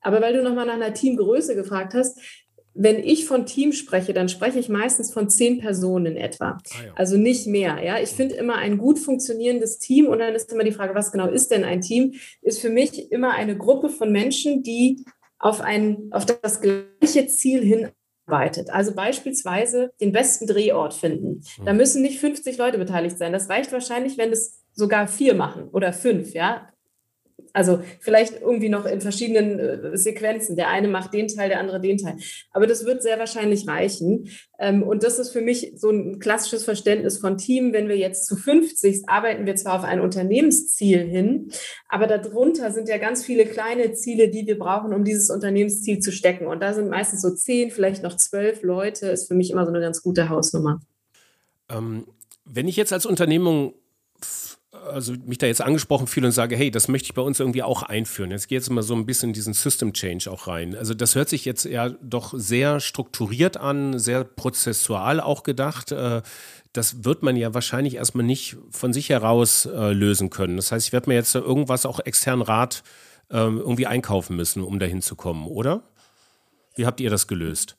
[0.00, 2.18] Aber weil du nochmal nach einer Teamgröße gefragt hast,
[2.80, 6.50] wenn ich von Team spreche, dann spreche ich meistens von zehn Personen etwa.
[6.50, 6.92] Ah, ja.
[6.94, 7.82] Also nicht mehr.
[7.82, 11.10] Ja, ich finde immer ein gut funktionierendes Team und dann ist immer die Frage, was
[11.10, 12.14] genau ist denn ein Team?
[12.40, 15.04] Ist für mich immer eine Gruppe von Menschen, die
[15.40, 17.88] auf ein, auf das gleiche Ziel hin
[18.28, 18.70] arbeitet.
[18.70, 21.42] Also beispielsweise den besten Drehort finden.
[21.64, 21.78] Da mhm.
[21.78, 23.32] müssen nicht 50 Leute beteiligt sein.
[23.32, 26.68] Das reicht wahrscheinlich, wenn es sogar vier machen oder fünf, ja.
[27.52, 30.56] Also vielleicht irgendwie noch in verschiedenen äh, Sequenzen.
[30.56, 32.16] Der eine macht den Teil, der andere den Teil.
[32.52, 34.28] Aber das wird sehr wahrscheinlich reichen.
[34.58, 37.72] Ähm, und das ist für mich so ein klassisches Verständnis von Team.
[37.72, 41.50] Wenn wir jetzt zu 50 arbeiten wir zwar auf ein Unternehmensziel hin,
[41.88, 46.12] aber darunter sind ja ganz viele kleine Ziele, die wir brauchen, um dieses Unternehmensziel zu
[46.12, 46.46] stecken.
[46.46, 49.70] Und da sind meistens so zehn, vielleicht noch zwölf Leute, ist für mich immer so
[49.72, 50.80] eine ganz gute Hausnummer.
[51.70, 52.04] Ähm,
[52.44, 53.74] wenn ich jetzt als Unternehmung
[54.86, 57.62] also mich da jetzt angesprochen fühle und sage, hey, das möchte ich bei uns irgendwie
[57.62, 58.30] auch einführen.
[58.30, 60.76] Jetzt geht es mal so ein bisschen in diesen System Change auch rein.
[60.76, 65.92] Also das hört sich jetzt ja doch sehr strukturiert an, sehr prozessual auch gedacht.
[65.92, 66.22] Äh,
[66.72, 70.56] das wird man ja wahrscheinlich erstmal nicht von sich heraus äh, lösen können.
[70.56, 72.82] Das heißt, ich werde mir jetzt irgendwas auch externen Rat
[73.30, 75.82] ähm, irgendwie einkaufen müssen, um dahin zu kommen, oder?
[76.76, 77.76] Wie habt ihr das gelöst?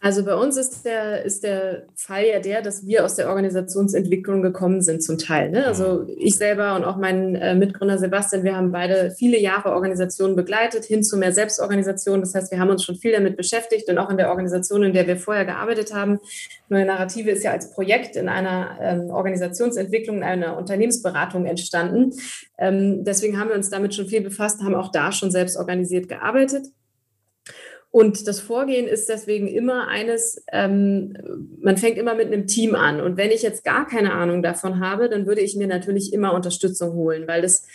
[0.00, 4.42] Also bei uns ist der, ist der Fall ja der, dass wir aus der Organisationsentwicklung
[4.42, 5.50] gekommen sind zum Teil.
[5.50, 5.66] Ne?
[5.66, 10.36] Also ich selber und auch mein äh, Mitgründer Sebastian, wir haben beide viele Jahre Organisationen
[10.36, 12.20] begleitet, hin zu mehr Selbstorganisation.
[12.20, 14.92] Das heißt, wir haben uns schon viel damit beschäftigt und auch in der Organisation, in
[14.92, 16.20] der wir vorher gearbeitet haben.
[16.68, 22.12] Neue Narrative ist ja als Projekt in einer ähm, Organisationsentwicklung, in einer Unternehmensberatung entstanden.
[22.56, 26.08] Ähm, deswegen haben wir uns damit schon viel befasst, haben auch da schon selbst organisiert
[26.08, 26.68] gearbeitet.
[27.98, 31.16] Und das Vorgehen ist deswegen immer eines, ähm,
[31.60, 33.00] man fängt immer mit einem Team an.
[33.00, 36.32] Und wenn ich jetzt gar keine Ahnung davon habe, dann würde ich mir natürlich immer
[36.32, 37.66] Unterstützung holen, weil das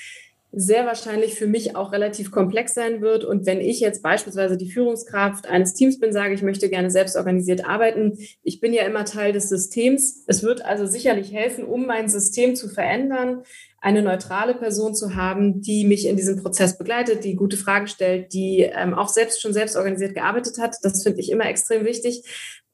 [0.56, 3.26] sehr wahrscheinlich für mich auch relativ komplex sein wird.
[3.26, 7.16] Und wenn ich jetzt beispielsweise die Führungskraft eines Teams bin, sage ich möchte gerne selbst
[7.16, 10.24] organisiert arbeiten, ich bin ja immer Teil des Systems.
[10.28, 13.42] Es wird also sicherlich helfen, um mein System zu verändern,
[13.82, 18.32] eine neutrale Person zu haben, die mich in diesem Prozess begleitet, die gute Fragen stellt,
[18.34, 20.78] die ähm, auch selbst schon selbst organisiert gearbeitet hat.
[20.84, 22.24] Das finde ich immer extrem wichtig.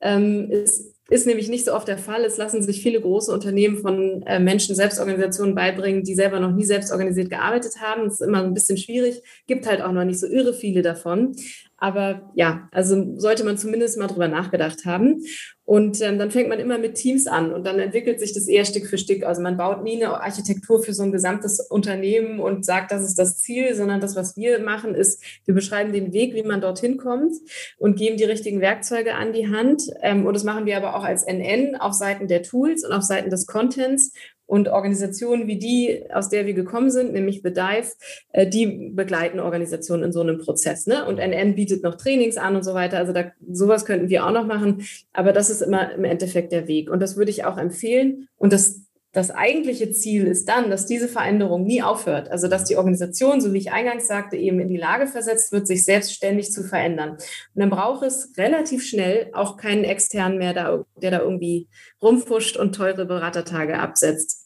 [0.01, 2.23] Ähm, es ist nämlich nicht so oft der Fall.
[2.23, 6.65] Es lassen sich viele große Unternehmen von äh, Menschen Selbstorganisationen beibringen, die selber noch nie
[6.65, 8.05] selbst organisiert gearbeitet haben.
[8.05, 9.21] Das ist immer ein bisschen schwierig.
[9.47, 11.35] Gibt halt auch noch nicht so irre viele davon.
[11.77, 15.21] Aber ja, also sollte man zumindest mal drüber nachgedacht haben.
[15.69, 18.65] Und ähm, dann fängt man immer mit Teams an und dann entwickelt sich das eher
[18.65, 19.21] Stück für Stück.
[19.21, 23.19] Also man baut nie eine Architektur für so ein gesamtes Unternehmen und sagt, das ist
[23.19, 26.97] das Ziel, sondern das, was wir machen, ist, wir beschreiben den Weg, wie man dorthin
[26.97, 27.33] kommt
[27.77, 29.83] und geben die richtigen Werkzeuge an die Hand.
[30.01, 33.03] Ähm, und das machen wir aber auch als NN auf Seiten der Tools und auf
[33.03, 34.11] Seiten des Contents
[34.49, 37.91] und Organisationen wie die, aus der wir gekommen sind, nämlich Bedive,
[38.31, 40.87] äh, die begleiten Organisationen in so einem Prozess.
[40.87, 41.05] Ne?
[41.05, 42.97] Und NN bietet noch Trainings an und so weiter.
[42.97, 44.81] Also da, sowas könnten wir auch noch machen.
[45.13, 46.89] Aber das ist immer im Endeffekt der Weg.
[46.89, 48.27] Und das würde ich auch empfehlen.
[48.37, 52.31] Und das, das eigentliche Ziel ist dann, dass diese Veränderung nie aufhört.
[52.31, 55.67] Also dass die Organisation, so wie ich eingangs sagte, eben in die Lage versetzt wird,
[55.67, 57.11] sich selbstständig zu verändern.
[57.11, 57.19] Und
[57.53, 61.67] dann braucht es relativ schnell auch keinen externen mehr, da, der da irgendwie
[62.01, 64.38] rumfuscht und teure Beratertage absetzt.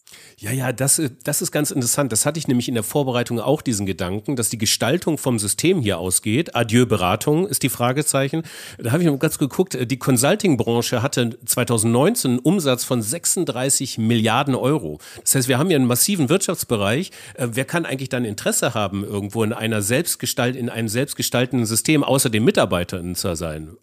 [0.43, 2.11] Ja, ja, das, äh, das ist ganz interessant.
[2.11, 5.79] Das hatte ich nämlich in der Vorbereitung auch diesen Gedanken, dass die Gestaltung vom System
[5.79, 6.53] hier ausgeht.
[6.53, 8.43] Adieu Beratung ist die Fragezeichen.
[8.77, 9.73] Da habe ich noch ganz geguckt.
[9.73, 14.99] Äh, die Consulting-Branche hatte 2019 einen Umsatz von 36 Milliarden Euro.
[15.21, 17.11] Das heißt, wir haben hier einen massiven Wirtschaftsbereich.
[17.35, 22.03] Äh, wer kann eigentlich dann Interesse haben, irgendwo in einer selbstgestalt, in einem selbstgestaltenden System
[22.03, 23.77] außer den Mitarbeitern zu sein?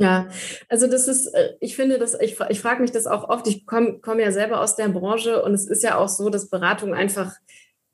[0.00, 0.28] Ja,
[0.70, 3.46] also das ist, äh, ich finde, dass ich, ich frage mich das auch oft.
[3.46, 6.48] Ich komme komm ja selber aus der Branche und es ist ja auch so, dass
[6.48, 7.34] Beratung einfach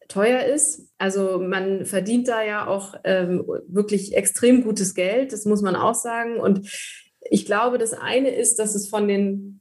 [0.06, 0.88] teuer ist.
[0.98, 5.96] Also man verdient da ja auch ähm, wirklich extrem gutes Geld, das muss man auch
[5.96, 6.38] sagen.
[6.38, 6.70] Und
[7.28, 9.60] ich glaube, das eine ist, dass es von den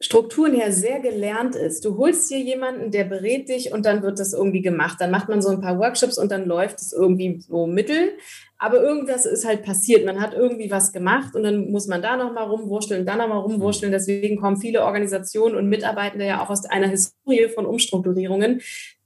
[0.00, 1.84] Strukturen her sehr gelernt ist.
[1.84, 4.96] Du holst dir jemanden, der berät dich und dann wird das irgendwie gemacht.
[5.00, 8.18] Dann macht man so ein paar Workshops und dann läuft es irgendwie so mittel.
[8.58, 10.06] Aber irgendwas ist halt passiert.
[10.06, 13.92] Man hat irgendwie was gemacht und dann muss man da nochmal rumwurschteln, da nochmal rumwurschteln.
[13.92, 18.60] Deswegen kommen viele Organisationen und Mitarbeitende ja auch aus einer Historie von Umstrukturierungen,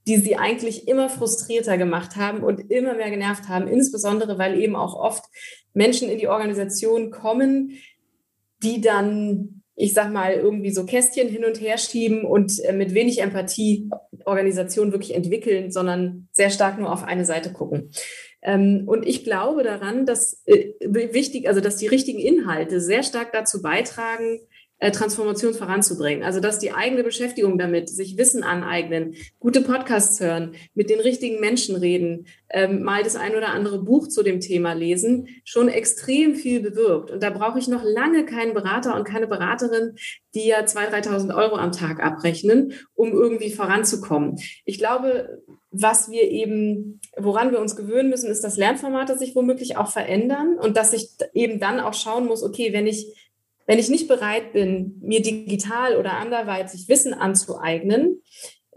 [0.06, 4.76] die sie eigentlich immer frustrierter gemacht haben und immer mehr genervt haben, insbesondere weil eben
[4.76, 5.24] auch oft
[5.72, 7.72] Menschen in die Organisation kommen,
[8.62, 12.94] die dann ich sag mal, irgendwie so Kästchen hin und her schieben und äh, mit
[12.94, 13.88] wenig Empathie
[14.24, 17.90] Organisation wirklich entwickeln, sondern sehr stark nur auf eine Seite gucken.
[18.42, 23.32] Ähm, und ich glaube daran, dass äh, wichtig, also dass die richtigen Inhalte sehr stark
[23.32, 24.40] dazu beitragen,
[24.80, 26.22] Transformation voranzubringen.
[26.22, 31.40] Also dass die eigene Beschäftigung damit, sich Wissen aneignen, gute Podcasts hören, mit den richtigen
[31.40, 36.36] Menschen reden, ähm, mal das ein oder andere Buch zu dem Thema lesen, schon extrem
[36.36, 37.10] viel bewirkt.
[37.10, 39.96] Und da brauche ich noch lange keinen Berater und keine Beraterin,
[40.34, 44.38] die ja 2.000, 3.000 Euro am Tag abrechnen, um irgendwie voranzukommen.
[44.64, 49.76] Ich glaube, was wir eben, woran wir uns gewöhnen müssen, ist, dass Lernformate sich womöglich
[49.76, 53.27] auch verändern und dass ich eben dann auch schauen muss, okay, wenn ich
[53.68, 58.22] wenn ich nicht bereit bin, mir digital oder anderweitig Wissen anzueignen,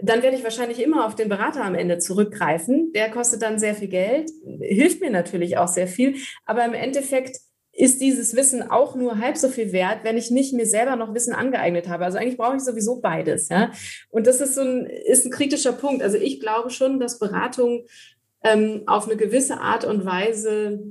[0.04, 2.92] dann werde ich wahrscheinlich immer auf den Berater am Ende zurückgreifen.
[2.94, 7.38] Der kostet dann sehr viel Geld, hilft mir natürlich auch sehr viel, aber im Endeffekt
[7.72, 11.14] ist dieses Wissen auch nur halb so viel wert, wenn ich nicht mir selber noch
[11.14, 12.04] Wissen angeeignet habe.
[12.04, 13.72] Also eigentlich brauche ich sowieso beides, ja.
[14.10, 16.04] Und das ist so ein, ist ein kritischer Punkt.
[16.04, 17.86] Also ich glaube schon, dass Beratung
[18.44, 20.84] ähm, auf eine gewisse Art und Weise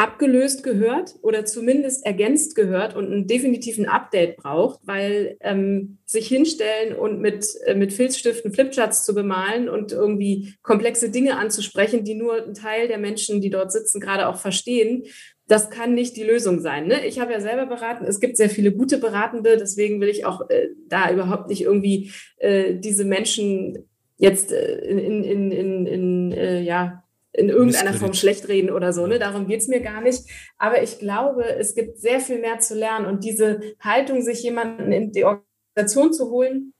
[0.00, 6.96] abgelöst gehört oder zumindest ergänzt gehört und einen definitiven Update braucht, weil ähm, sich hinstellen
[6.96, 12.42] und mit, äh, mit Filzstiften Flipcharts zu bemalen und irgendwie komplexe Dinge anzusprechen, die nur
[12.42, 15.04] ein Teil der Menschen, die dort sitzen, gerade auch verstehen,
[15.46, 16.86] das kann nicht die Lösung sein.
[16.86, 17.04] Ne?
[17.04, 20.48] Ich habe ja selber beraten, es gibt sehr viele gute Beratende, deswegen will ich auch
[20.48, 23.86] äh, da überhaupt nicht irgendwie äh, diese Menschen
[24.16, 29.06] jetzt äh, in, in, in, in äh, ja, in irgendeiner Form schlecht reden oder so.
[29.06, 29.18] Ne?
[29.18, 30.24] Darum geht's mir gar nicht.
[30.58, 34.92] Aber ich glaube, es gibt sehr viel mehr zu lernen und diese Haltung, sich jemanden
[34.92, 36.72] in die Organisation zu holen,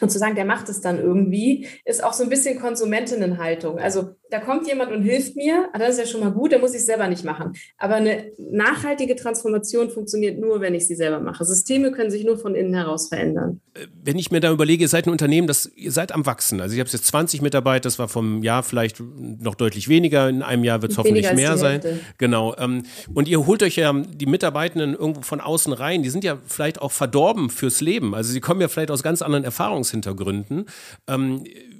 [0.00, 3.78] und zu sagen, der macht es dann irgendwie, ist auch so ein bisschen Konsumentinnenhaltung.
[3.78, 6.58] Also da kommt jemand und hilft mir, ah, das ist ja schon mal gut, da
[6.58, 7.52] muss ich es selber nicht machen.
[7.76, 11.44] Aber eine nachhaltige Transformation funktioniert nur, wenn ich sie selber mache.
[11.44, 13.60] Systeme können sich nur von innen heraus verändern.
[13.74, 16.62] Äh, wenn ich mir da überlege, ihr seid ein Unternehmen, das ihr seid am Wachsen.
[16.62, 20.30] Also ich habe jetzt 20 Mitarbeiter, das war vom Jahr vielleicht noch deutlich weniger.
[20.30, 21.82] In einem Jahr wird es hoffentlich mehr sein.
[22.16, 22.56] Genau.
[22.56, 26.02] Ähm, und ihr holt euch ja die Mitarbeitenden irgendwo von außen rein.
[26.02, 28.14] Die sind ja vielleicht auch verdorben fürs Leben.
[28.14, 30.64] Also sie kommen ja vielleicht aus ganz anderen Erfahrungshintergründen.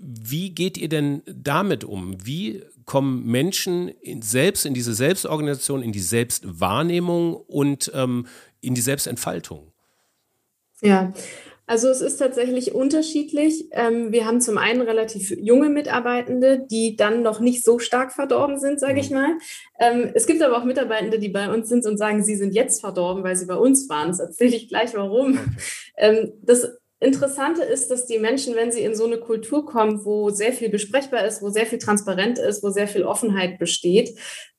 [0.04, 2.16] Wie geht ihr denn damit um?
[2.26, 8.26] Wie kommen Menschen in, selbst in diese Selbstorganisation, in die Selbstwahrnehmung und ähm,
[8.60, 9.70] in die Selbstentfaltung?
[10.80, 11.12] Ja,
[11.66, 13.68] also es ist tatsächlich unterschiedlich.
[13.70, 18.58] Ähm, wir haben zum einen relativ junge Mitarbeitende, die dann noch nicht so stark verdorben
[18.58, 19.16] sind, sage ich mhm.
[19.16, 19.38] mal.
[19.78, 22.80] Ähm, es gibt aber auch Mitarbeitende, die bei uns sind und sagen, sie sind jetzt
[22.80, 24.08] verdorben, weil sie bei uns waren.
[24.08, 25.38] Das erzähle ich gleich warum.
[25.94, 30.30] Ähm, das Interessante ist, dass die Menschen, wenn sie in so eine Kultur kommen, wo
[30.30, 34.16] sehr viel besprechbar ist, wo sehr viel transparent ist, wo sehr viel Offenheit besteht,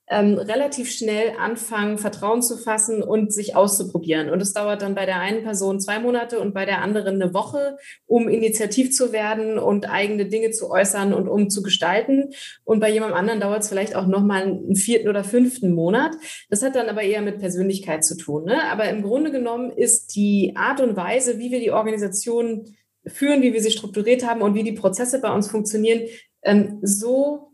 [0.09, 4.29] ähm, relativ schnell anfangen, Vertrauen zu fassen und sich auszuprobieren.
[4.29, 7.33] Und es dauert dann bei der einen Person zwei Monate und bei der anderen eine
[7.33, 12.31] Woche, um initiativ zu werden und eigene Dinge zu äußern und um zu gestalten.
[12.65, 16.11] Und bei jemandem anderen dauert es vielleicht auch nochmal einen vierten oder fünften Monat.
[16.49, 18.43] Das hat dann aber eher mit Persönlichkeit zu tun.
[18.43, 18.61] Ne?
[18.71, 23.53] Aber im Grunde genommen ist die Art und Weise, wie wir die Organisation führen, wie
[23.53, 26.01] wir sie strukturiert haben und wie die Prozesse bei uns funktionieren,
[26.43, 27.52] ähm, so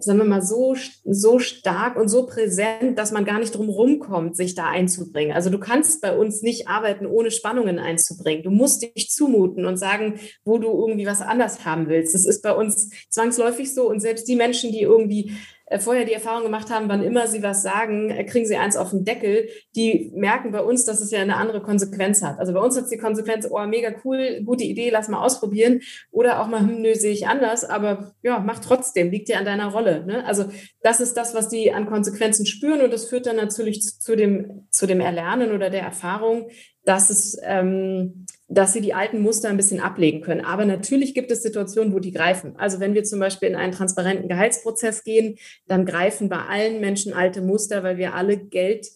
[0.00, 4.36] sagen wir mal, so, so stark und so präsent, dass man gar nicht drum rumkommt,
[4.36, 5.34] sich da einzubringen.
[5.34, 8.42] Also du kannst bei uns nicht arbeiten, ohne Spannungen einzubringen.
[8.42, 12.14] Du musst dich zumuten und sagen, wo du irgendwie was anders haben willst.
[12.14, 13.88] Das ist bei uns zwangsläufig so.
[13.88, 15.32] Und selbst die Menschen, die irgendwie
[15.78, 18.90] vorher die Erfahrung gemacht haben, wann immer sie was sagen, äh, kriegen sie eins auf
[18.90, 19.48] den Deckel.
[19.76, 22.38] Die merken bei uns, dass es ja eine andere Konsequenz hat.
[22.38, 25.80] Also bei uns hat es die Konsequenz, oh, mega cool, gute Idee, lass mal ausprobieren.
[26.10, 29.44] Oder auch mal, hm, nö, sehe ich anders, aber ja, mach trotzdem, liegt ja an
[29.44, 30.04] deiner Rolle.
[30.04, 30.24] Ne?
[30.26, 30.46] Also
[30.82, 34.66] das ist das, was die an Konsequenzen spüren und das führt dann natürlich zu dem,
[34.72, 36.48] zu dem Erlernen oder der Erfahrung,
[36.84, 40.44] dass es ähm, dass sie die alten Muster ein bisschen ablegen können.
[40.44, 42.54] Aber natürlich gibt es Situationen, wo die greifen.
[42.58, 45.36] Also wenn wir zum Beispiel in einen transparenten Gehaltsprozess gehen,
[45.68, 48.88] dann greifen bei allen Menschen alte Muster, weil wir alle Geld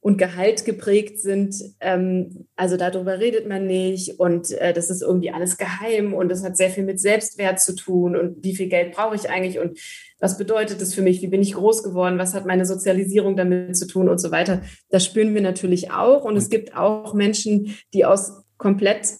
[0.00, 1.54] und Gehalt geprägt sind.
[1.80, 6.42] Ähm, also darüber redet man nicht und äh, das ist irgendwie alles geheim und das
[6.42, 9.78] hat sehr viel mit Selbstwert zu tun und wie viel Geld brauche ich eigentlich und
[10.18, 13.76] was bedeutet das für mich, wie bin ich groß geworden, was hat meine Sozialisierung damit
[13.76, 14.62] zu tun und so weiter.
[14.90, 19.18] Das spüren wir natürlich auch und es gibt auch Menschen, die aus komplett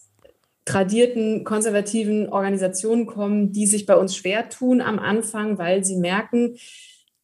[0.64, 6.56] tradierten konservativen Organisationen kommen, die sich bei uns schwer tun am Anfang, weil sie merken,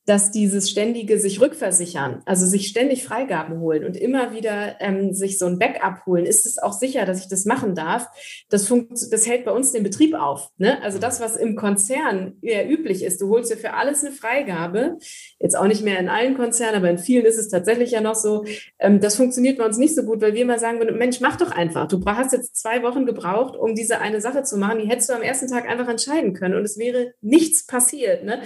[0.06, 5.38] dass dieses ständige sich rückversichern, also sich ständig Freigaben holen und immer wieder ähm, sich
[5.38, 8.06] so ein Backup holen, ist es auch sicher, dass ich das machen darf.
[8.48, 8.72] Das,
[9.10, 10.50] das hält bei uns den Betrieb auf.
[10.56, 10.82] Ne?
[10.82, 14.98] Also das, was im Konzern eher üblich ist, du holst dir für alles eine Freigabe,
[15.38, 18.14] jetzt auch nicht mehr in allen Konzernen, aber in vielen ist es tatsächlich ja noch
[18.14, 18.44] so.
[18.78, 21.52] Ähm, das funktioniert bei uns nicht so gut, weil wir immer sagen, Mensch, mach doch
[21.52, 21.86] einfach.
[21.88, 24.80] Du hast jetzt zwei Wochen gebraucht, um diese eine Sache zu machen.
[24.80, 28.24] Die hättest du am ersten Tag einfach entscheiden können und es wäre nichts passiert.
[28.24, 28.40] Ne?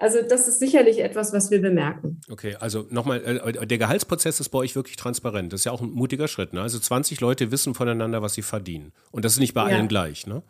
[0.00, 2.22] Also das ist sicherlich etwas, was wir bemerken.
[2.30, 5.52] Okay, also nochmal, äh, der Gehaltsprozess ist bei euch wirklich transparent.
[5.52, 6.54] Das ist ja auch ein mutiger Schritt.
[6.54, 6.62] Ne?
[6.62, 8.92] Also 20 Leute wissen voneinander, was sie verdienen.
[9.10, 9.76] Und das ist nicht bei ja.
[9.76, 10.42] allen gleich, ne?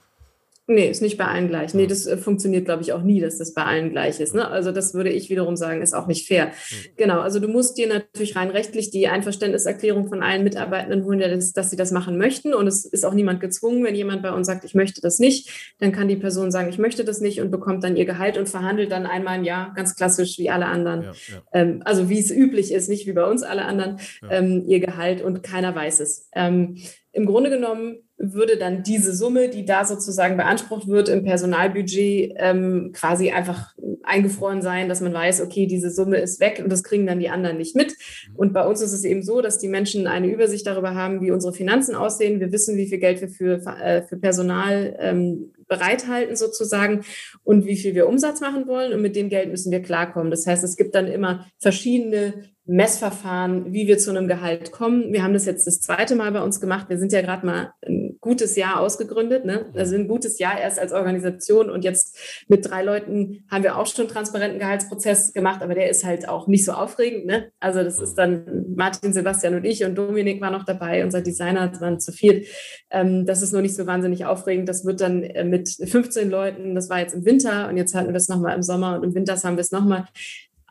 [0.66, 1.74] Nee, ist nicht bei allen gleich.
[1.74, 4.36] Nee, das äh, funktioniert, glaube ich, auch nie, dass das bei allen gleich ist.
[4.36, 4.46] Ne?
[4.46, 6.46] Also das würde ich wiederum sagen, ist auch nicht fair.
[6.46, 6.74] Mhm.
[6.96, 11.52] Genau, also du musst dir natürlich rein rechtlich die Einverständniserklärung von allen Mitarbeitenden holen, dass,
[11.52, 12.54] dass sie das machen möchten.
[12.54, 15.74] Und es ist auch niemand gezwungen, wenn jemand bei uns sagt, ich möchte das nicht,
[15.80, 18.48] dann kann die Person sagen, ich möchte das nicht und bekommt dann ihr Gehalt und
[18.48, 21.02] verhandelt dann einmal im Jahr, ganz klassisch wie alle anderen.
[21.02, 21.42] Ja, ja.
[21.52, 24.30] Ähm, also wie es üblich ist, nicht wie bei uns alle anderen, ja.
[24.30, 26.28] ähm, ihr Gehalt und keiner weiß es.
[26.32, 26.76] Ähm,
[27.12, 32.90] Im Grunde genommen würde dann diese Summe, die da sozusagen beansprucht wird im Personalbudget, ähm,
[32.92, 37.06] quasi einfach eingefroren sein, dass man weiß, okay, diese Summe ist weg und das kriegen
[37.06, 37.96] dann die anderen nicht mit.
[38.34, 41.30] Und bei uns ist es eben so, dass die Menschen eine Übersicht darüber haben, wie
[41.30, 42.40] unsere Finanzen aussehen.
[42.40, 47.02] Wir wissen, wie viel Geld wir für, äh, für Personal ähm, bereithalten sozusagen
[47.42, 48.92] und wie viel wir Umsatz machen wollen.
[48.92, 50.30] Und mit dem Geld müssen wir klarkommen.
[50.30, 52.34] Das heißt, es gibt dann immer verschiedene
[52.66, 55.12] Messverfahren, wie wir zu einem Gehalt kommen.
[55.12, 56.88] Wir haben das jetzt das zweite Mal bei uns gemacht.
[56.88, 57.72] Wir sind ja gerade mal
[58.20, 59.66] gutes Jahr ausgegründet, ne?
[59.74, 63.86] also ein gutes Jahr erst als Organisation und jetzt mit drei Leuten haben wir auch
[63.86, 67.26] schon einen transparenten Gehaltsprozess gemacht, aber der ist halt auch nicht so aufregend.
[67.26, 67.50] Ne?
[67.60, 71.72] Also das ist dann Martin, Sebastian und ich und Dominik war noch dabei, unser Designer
[71.80, 72.44] waren zu viel.
[72.90, 74.68] Ähm, das ist nur nicht so wahnsinnig aufregend.
[74.68, 78.08] Das wird dann äh, mit 15 Leuten, das war jetzt im Winter und jetzt hatten
[78.08, 80.06] wir es nochmal im Sommer und im Winter haben wir es nochmal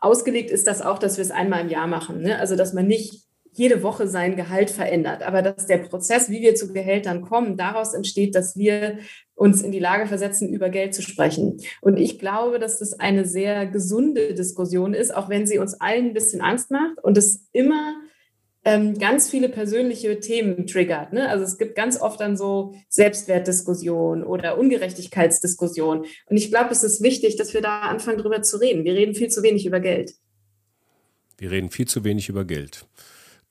[0.02, 2.22] ausgelegt ist das auch, dass wir es einmal im Jahr machen.
[2.22, 2.40] Ne?
[2.40, 3.29] Also, dass man nicht
[3.60, 7.93] jede Woche sein Gehalt verändert, aber dass der Prozess, wie wir zu Gehältern kommen, daraus
[7.93, 9.00] entsteht, dass wir
[9.36, 11.58] uns in die Lage versetzen, über Geld zu sprechen.
[11.82, 16.08] Und ich glaube, dass das eine sehr gesunde Diskussion ist, auch wenn sie uns allen
[16.08, 17.95] ein bisschen Angst macht und es immer
[18.63, 21.12] ähm, ganz viele persönliche Themen triggert.
[21.12, 21.28] Ne?
[21.28, 26.06] Also es gibt ganz oft dann so Selbstwertdiskussionen oder Ungerechtigkeitsdiskussionen.
[26.28, 28.86] Und ich glaube, es ist wichtig, dass wir da anfangen, drüber zu reden.
[28.86, 30.13] Wir reden viel zu wenig über Geld.
[31.38, 32.86] Wir reden viel zu wenig über Geld.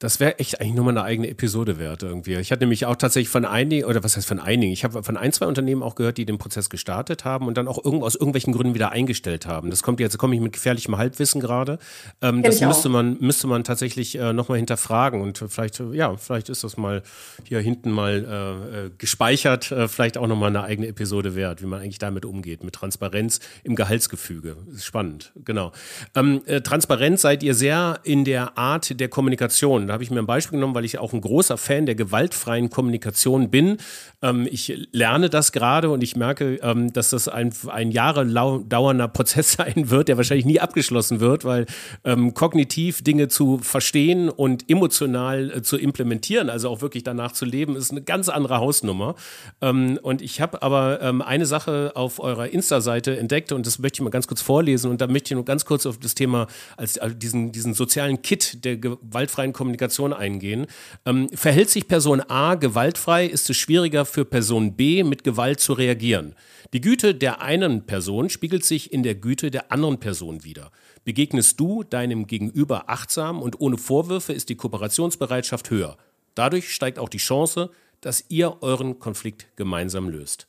[0.00, 2.34] Das wäre echt eigentlich nur mal eine eigene Episode wert irgendwie.
[2.36, 5.16] Ich hatte nämlich auch tatsächlich von einigen, oder was heißt von einigen, ich habe von
[5.16, 8.14] ein, zwei Unternehmen auch gehört, die den Prozess gestartet haben und dann auch irgend, aus
[8.14, 9.70] irgendwelchen Gründen wieder eingestellt haben.
[9.70, 11.80] Das kommt jetzt, komme ich mit gefährlichem Halbwissen gerade.
[12.22, 16.62] Ähm, das müsste man, müsste man tatsächlich äh, nochmal hinterfragen und vielleicht, ja, vielleicht ist
[16.62, 17.02] das mal
[17.42, 21.66] hier hinten mal äh, äh gespeichert, äh, vielleicht auch nochmal eine eigene Episode wert, wie
[21.66, 24.56] man eigentlich damit umgeht, mit Transparenz im Gehaltsgefüge.
[24.66, 25.72] Das ist spannend, genau.
[26.14, 30.18] Ähm, äh, Transparenz seid ihr sehr in der Art der Kommunikation da habe ich mir
[30.18, 33.78] ein Beispiel genommen, weil ich auch ein großer Fan der gewaltfreien Kommunikation bin.
[34.22, 39.08] Ähm, ich lerne das gerade und ich merke, ähm, dass das ein, ein Jahre dauernder
[39.08, 41.66] Prozess sein wird, der wahrscheinlich nie abgeschlossen wird, weil
[42.04, 47.44] ähm, kognitiv Dinge zu verstehen und emotional äh, zu implementieren, also auch wirklich danach zu
[47.44, 49.14] leben, ist eine ganz andere Hausnummer.
[49.60, 53.96] Ähm, und ich habe aber ähm, eine Sache auf eurer Insta-Seite entdeckt und das möchte
[53.96, 56.46] ich mal ganz kurz vorlesen und da möchte ich nur ganz kurz auf das Thema,
[56.76, 60.66] als, also diesen, diesen sozialen Kit der gewaltfreien Kommunikation Kommunikation eingehen.
[61.06, 65.72] Ähm, verhält sich Person A gewaltfrei, ist es schwieriger für Person B mit Gewalt zu
[65.72, 66.34] reagieren.
[66.72, 70.70] Die Güte der einen Person spiegelt sich in der Güte der anderen Person wider.
[71.04, 75.96] Begegnest du deinem Gegenüber achtsam und ohne Vorwürfe ist die Kooperationsbereitschaft höher.
[76.34, 80.48] Dadurch steigt auch die Chance, dass ihr euren Konflikt gemeinsam löst.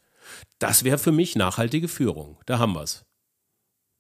[0.60, 2.38] Das wäre für mich nachhaltige Führung.
[2.46, 3.06] Da haben wir es.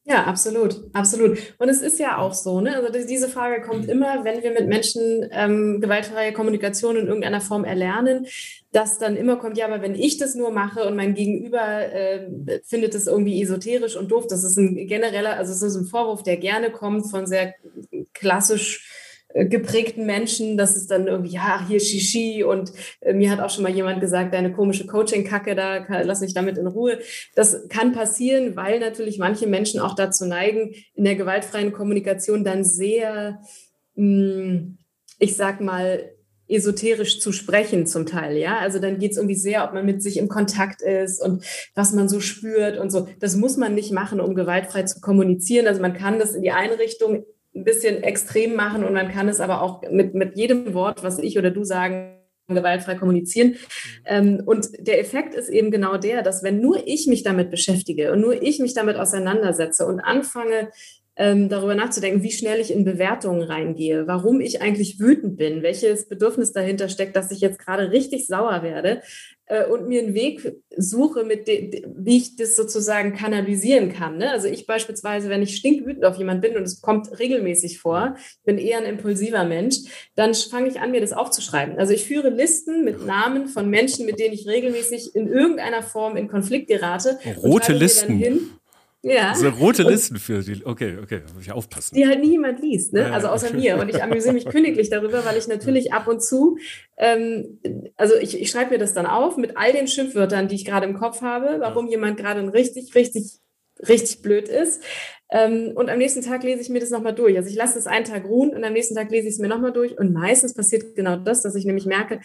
[0.09, 1.37] Ja, absolut, absolut.
[1.59, 2.75] Und es ist ja auch so, ne?
[2.75, 3.89] Also diese Frage kommt mhm.
[3.91, 8.25] immer, wenn wir mit Menschen ähm, gewaltfreie Kommunikation in irgendeiner Form erlernen,
[8.71, 12.27] dass dann immer kommt, ja, aber wenn ich das nur mache und mein Gegenüber äh,
[12.63, 16.23] findet es irgendwie esoterisch und doof, das ist ein genereller, also es ist ein Vorwurf,
[16.23, 17.53] der gerne kommt von sehr
[18.13, 18.98] klassisch
[19.45, 22.71] geprägten Menschen, das ist dann irgendwie, ja, hier Shishi und
[23.01, 26.33] äh, mir hat auch schon mal jemand gesagt, deine komische Coaching-Kacke da, kann, lass mich
[26.33, 26.99] damit in Ruhe.
[27.35, 32.63] Das kann passieren, weil natürlich manche Menschen auch dazu neigen, in der gewaltfreien Kommunikation dann
[32.63, 33.39] sehr
[33.95, 34.77] mh, hm,
[35.19, 36.11] ich sag mal,
[36.47, 38.57] esoterisch zu sprechen zum Teil, ja.
[38.57, 41.45] Also dann geht es irgendwie sehr, ob man mit sich im Kontakt ist und
[41.75, 43.07] was man so spürt und so.
[43.19, 45.67] Das muss man nicht machen, um gewaltfrei zu kommunizieren.
[45.67, 47.23] Also man kann das in die eine Richtung
[47.55, 51.19] ein bisschen extrem machen und man kann es aber auch mit, mit jedem Wort, was
[51.19, 52.15] ich oder du sagen,
[52.47, 53.55] gewaltfrei kommunizieren.
[54.05, 58.11] Ähm, und der Effekt ist eben genau der, dass wenn nur ich mich damit beschäftige
[58.11, 60.69] und nur ich mich damit auseinandersetze und anfange,
[61.19, 66.07] ähm, darüber nachzudenken, wie schnell ich in Bewertungen reingehe, warum ich eigentlich wütend bin, welches
[66.07, 69.01] Bedürfnis dahinter steckt, dass ich jetzt gerade richtig sauer werde
[69.47, 74.17] äh, und mir einen Weg suche, mit wie ich das sozusagen kanalisieren kann.
[74.17, 74.31] Ne?
[74.31, 78.15] Also ich beispielsweise, wenn ich stinkwütend auf jemanden bin und es kommt regelmäßig vor,
[78.45, 79.75] bin eher ein impulsiver Mensch,
[80.15, 81.77] dann fange ich an, mir das aufzuschreiben.
[81.77, 86.15] Also ich führe Listen mit Namen von Menschen, mit denen ich regelmäßig in irgendeiner Form
[86.15, 87.19] in Konflikt gerate.
[87.43, 88.58] Rote Listen.
[89.01, 89.33] Ja.
[89.33, 90.65] So rote Listen für die.
[90.65, 91.95] Okay, okay, muss ich aufpassen.
[91.95, 93.13] Die halt niemand liest, ne?
[93.13, 93.77] Also außer mir.
[93.77, 96.57] Und ich amüsiere mich königlich darüber, weil ich natürlich ab und zu,
[96.97, 97.59] ähm,
[97.95, 100.85] also ich, ich schreibe mir das dann auf mit all den Schimpfwörtern, die ich gerade
[100.85, 103.39] im Kopf habe, warum jemand gerade ein richtig, richtig,
[103.87, 104.83] richtig blöd ist.
[105.31, 107.37] Ähm, und am nächsten Tag lese ich mir das nochmal durch.
[107.37, 109.47] Also ich lasse es einen Tag ruhen und am nächsten Tag lese ich es mir
[109.47, 109.97] nochmal durch.
[109.97, 112.19] Und meistens passiert genau das, dass ich nämlich merke,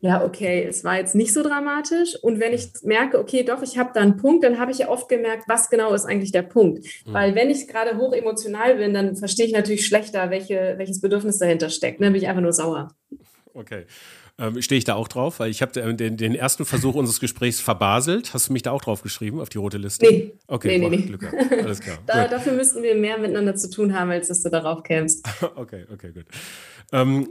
[0.00, 2.14] ja, okay, es war jetzt nicht so dramatisch.
[2.22, 4.88] Und wenn ich merke, okay, doch, ich habe da einen Punkt, dann habe ich ja
[4.88, 6.84] oft gemerkt, was genau ist eigentlich der Punkt.
[7.04, 7.12] Mhm.
[7.12, 11.38] Weil wenn ich gerade hoch emotional bin, dann verstehe ich natürlich schlechter, welche, welches Bedürfnis
[11.38, 12.00] dahinter steckt.
[12.00, 12.94] Dann bin ich einfach nur sauer.
[13.54, 13.86] Okay.
[14.40, 15.40] Ähm, Stehe ich da auch drauf?
[15.40, 18.34] Weil ich habe den, den, ersten Versuch unseres Gesprächs verbaselt.
[18.34, 20.06] Hast du mich da auch drauf geschrieben, auf die rote Liste?
[20.06, 20.32] Nee.
[20.46, 21.02] Okay, nee, nee, nee.
[21.02, 21.98] Glück Alles klar.
[22.06, 25.26] da, dafür müssten wir mehr miteinander zu tun haben, als dass du darauf kämst.
[25.56, 26.26] okay, okay, gut.
[26.92, 27.28] Ähm,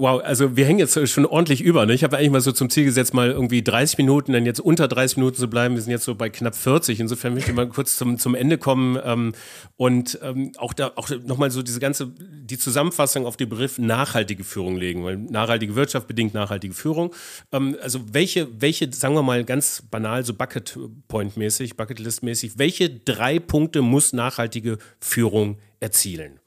[0.00, 1.84] Wow, also wir hängen jetzt schon ordentlich über.
[1.84, 1.92] Ne?
[1.92, 4.86] Ich habe eigentlich mal so zum Ziel gesetzt, mal irgendwie 30 Minuten, dann jetzt unter
[4.86, 5.74] 30 Minuten zu bleiben.
[5.74, 7.00] Wir sind jetzt so bei knapp 40.
[7.00, 9.32] Insofern möchte ich mal kurz zum, zum Ende kommen ähm,
[9.76, 14.44] und ähm, auch da auch nochmal so diese ganze die Zusammenfassung auf den Begriff nachhaltige
[14.44, 17.12] Führung legen, weil nachhaltige Wirtschaft bedingt nachhaltige Führung.
[17.50, 20.78] Ähm, also welche welche sagen wir mal ganz banal so Bucket
[21.08, 26.38] Point mäßig, Bucket List mäßig, welche drei Punkte muss nachhaltige Führung erzielen?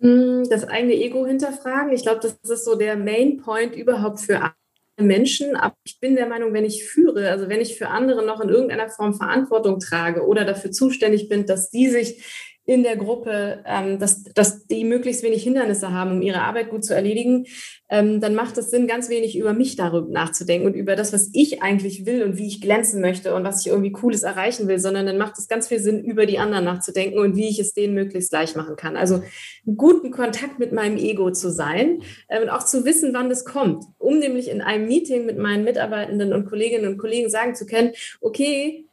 [0.00, 1.92] Hm, das eigene Ego hinterfragen.
[1.92, 4.52] Ich glaube, das ist so der Main Point überhaupt für alle
[5.00, 5.56] Menschen.
[5.56, 8.48] Aber ich bin der Meinung, wenn ich führe, also wenn ich für andere noch in
[8.48, 12.24] irgendeiner Form Verantwortung trage oder dafür zuständig bin, dass die sich
[12.68, 16.84] in der Gruppe, ähm, dass, dass die möglichst wenig Hindernisse haben, um ihre Arbeit gut
[16.84, 17.46] zu erledigen,
[17.88, 21.30] ähm, dann macht es Sinn, ganz wenig über mich darüber nachzudenken und über das, was
[21.32, 24.78] ich eigentlich will und wie ich glänzen möchte und was ich irgendwie Cooles erreichen will,
[24.78, 27.72] sondern dann macht es ganz viel Sinn, über die anderen nachzudenken und wie ich es
[27.72, 28.98] denen möglichst leicht machen kann.
[28.98, 29.22] Also
[29.66, 33.46] einen guten Kontakt mit meinem Ego zu sein äh, und auch zu wissen, wann das
[33.46, 37.64] kommt, um nämlich in einem Meeting mit meinen Mitarbeitenden und Kolleginnen und Kollegen sagen zu
[37.64, 38.87] können, okay,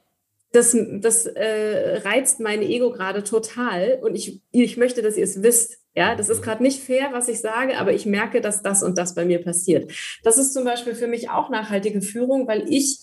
[0.55, 5.43] das, das äh, reizt mein Ego gerade total und ich, ich möchte, dass ihr es
[5.43, 5.79] wisst.
[5.93, 8.97] Ja, das ist gerade nicht fair, was ich sage, aber ich merke, dass das und
[8.97, 9.91] das bei mir passiert.
[10.23, 12.99] Das ist zum Beispiel für mich auch nachhaltige Führung, weil ich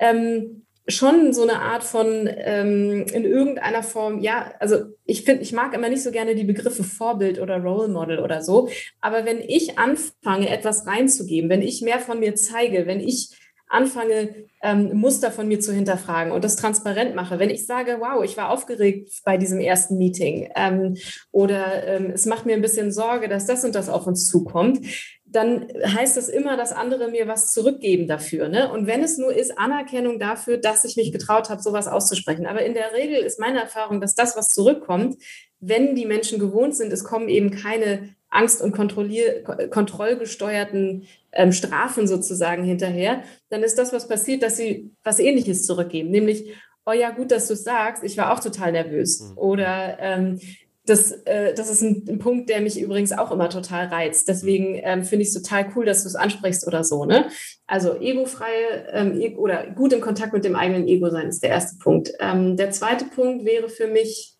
[0.00, 5.52] ähm, schon so eine Art von ähm, in irgendeiner Form, ja, also ich finde, ich
[5.52, 8.68] mag immer nicht so gerne die Begriffe Vorbild oder Role Model oder so,
[9.00, 13.30] aber wenn ich anfange, etwas reinzugeben, wenn ich mehr von mir zeige, wenn ich
[13.74, 17.38] anfange, ähm, Muster von mir zu hinterfragen und das transparent mache.
[17.38, 20.96] Wenn ich sage, wow, ich war aufgeregt bei diesem ersten Meeting ähm,
[21.32, 24.80] oder ähm, es macht mir ein bisschen Sorge, dass das und das auf uns zukommt,
[25.26, 28.48] dann heißt das immer, dass andere mir was zurückgeben dafür.
[28.48, 28.72] Ne?
[28.72, 32.46] Und wenn es nur ist, Anerkennung dafür, dass ich mich getraut habe, sowas auszusprechen.
[32.46, 35.16] Aber in der Regel ist meine Erfahrung, dass das, was zurückkommt,
[35.60, 42.64] wenn die Menschen gewohnt sind, es kommen eben keine Angst- und kontrollgesteuerten ähm, Strafen sozusagen
[42.64, 46.52] hinterher, dann ist das, was passiert, dass sie was Ähnliches zurückgeben, nämlich,
[46.86, 49.20] oh ja, gut, dass du sagst, ich war auch total nervös.
[49.20, 49.38] Mhm.
[49.38, 50.40] Oder ähm,
[50.86, 54.28] das, äh, das ist ein, ein, Punkt, der mich übrigens auch immer total reizt.
[54.28, 57.06] Deswegen ähm, finde ich es total cool, dass du es ansprichst oder so.
[57.06, 57.28] Ne?
[57.66, 61.50] Also egofreie ähm, e oder gut im Kontakt mit dem eigenen Ego sein ist der
[61.50, 62.12] erste Punkt.
[62.20, 64.33] Ähm, der zweite Punkt wäre für mich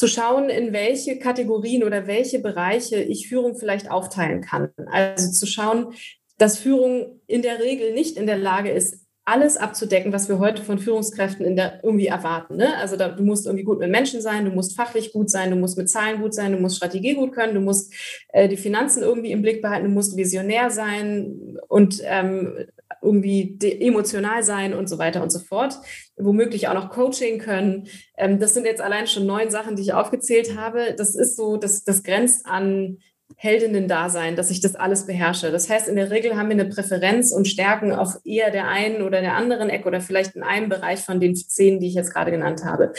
[0.00, 4.70] zu schauen, in welche Kategorien oder welche Bereiche ich Führung vielleicht aufteilen kann.
[4.90, 5.92] Also zu schauen,
[6.38, 10.62] dass Führung in der Regel nicht in der Lage ist, alles abzudecken, was wir heute
[10.62, 12.56] von Führungskräften in der, irgendwie erwarten.
[12.56, 12.74] Ne?
[12.78, 15.56] Also da, du musst irgendwie gut mit Menschen sein, du musst fachlich gut sein, du
[15.56, 17.92] musst mit Zahlen gut sein, du musst Strategie gut können, du musst
[18.30, 22.54] äh, die Finanzen irgendwie im Blick behalten, du musst visionär sein und ähm,
[23.02, 25.74] irgendwie emotional sein und so weiter und so fort.
[26.16, 27.88] Womöglich auch noch Coaching können.
[28.16, 30.94] Ähm, das sind jetzt allein schon neun Sachen, die ich aufgezählt habe.
[30.96, 32.98] Das ist so, das, das grenzt an
[33.36, 35.50] Heldinnen-Dasein, dass ich das alles beherrsche.
[35.50, 39.02] Das heißt, in der Regel haben wir eine Präferenz und Stärken auf eher der einen
[39.02, 42.12] oder der anderen Ecke oder vielleicht in einem Bereich von den zehn, die ich jetzt
[42.12, 42.92] gerade genannt habe.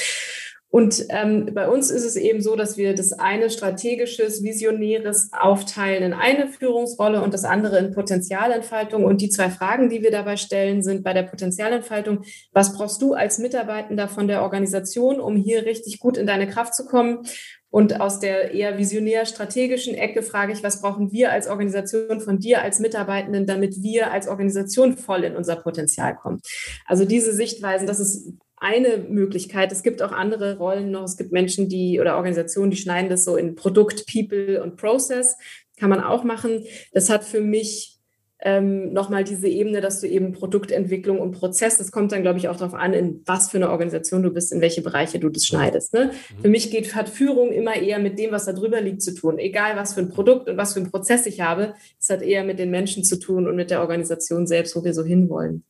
[0.71, 6.01] Und ähm, bei uns ist es eben so, dass wir das eine strategisches, visionäres aufteilen
[6.01, 9.03] in eine Führungsrolle und das andere in Potenzialentfaltung.
[9.03, 13.13] Und die zwei Fragen, die wir dabei stellen, sind bei der Potenzialentfaltung, was brauchst du
[13.13, 17.27] als Mitarbeitender von der Organisation, um hier richtig gut in deine Kraft zu kommen?
[17.69, 22.61] Und aus der eher visionär-strategischen Ecke frage ich, was brauchen wir als Organisation von dir
[22.61, 26.41] als Mitarbeitenden, damit wir als Organisation voll in unser Potenzial kommen?
[26.85, 29.71] Also diese Sichtweisen, das ist eine Möglichkeit.
[29.71, 31.03] Es gibt auch andere Rollen noch.
[31.03, 35.35] Es gibt Menschen, die oder Organisationen, die schneiden das so in Produkt, People und Process.
[35.77, 36.63] Kann man auch machen.
[36.93, 37.97] Das hat für mich
[38.43, 42.49] ähm, nochmal diese Ebene, dass du eben Produktentwicklung und Prozess, das kommt dann, glaube ich,
[42.49, 45.45] auch darauf an, in was für eine Organisation du bist, in welche Bereiche du das
[45.45, 45.93] schneidest.
[45.93, 46.05] Ne?
[46.05, 46.41] Mhm.
[46.41, 49.37] Für mich geht, hat Führung immer eher mit dem, was da drüber liegt, zu tun.
[49.37, 52.43] Egal, was für ein Produkt und was für ein Prozess ich habe, es hat eher
[52.43, 55.63] mit den Menschen zu tun und mit der Organisation selbst, wo wir so hinwollen.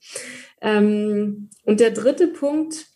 [0.62, 2.88] Ähm, und der dritte Punkt,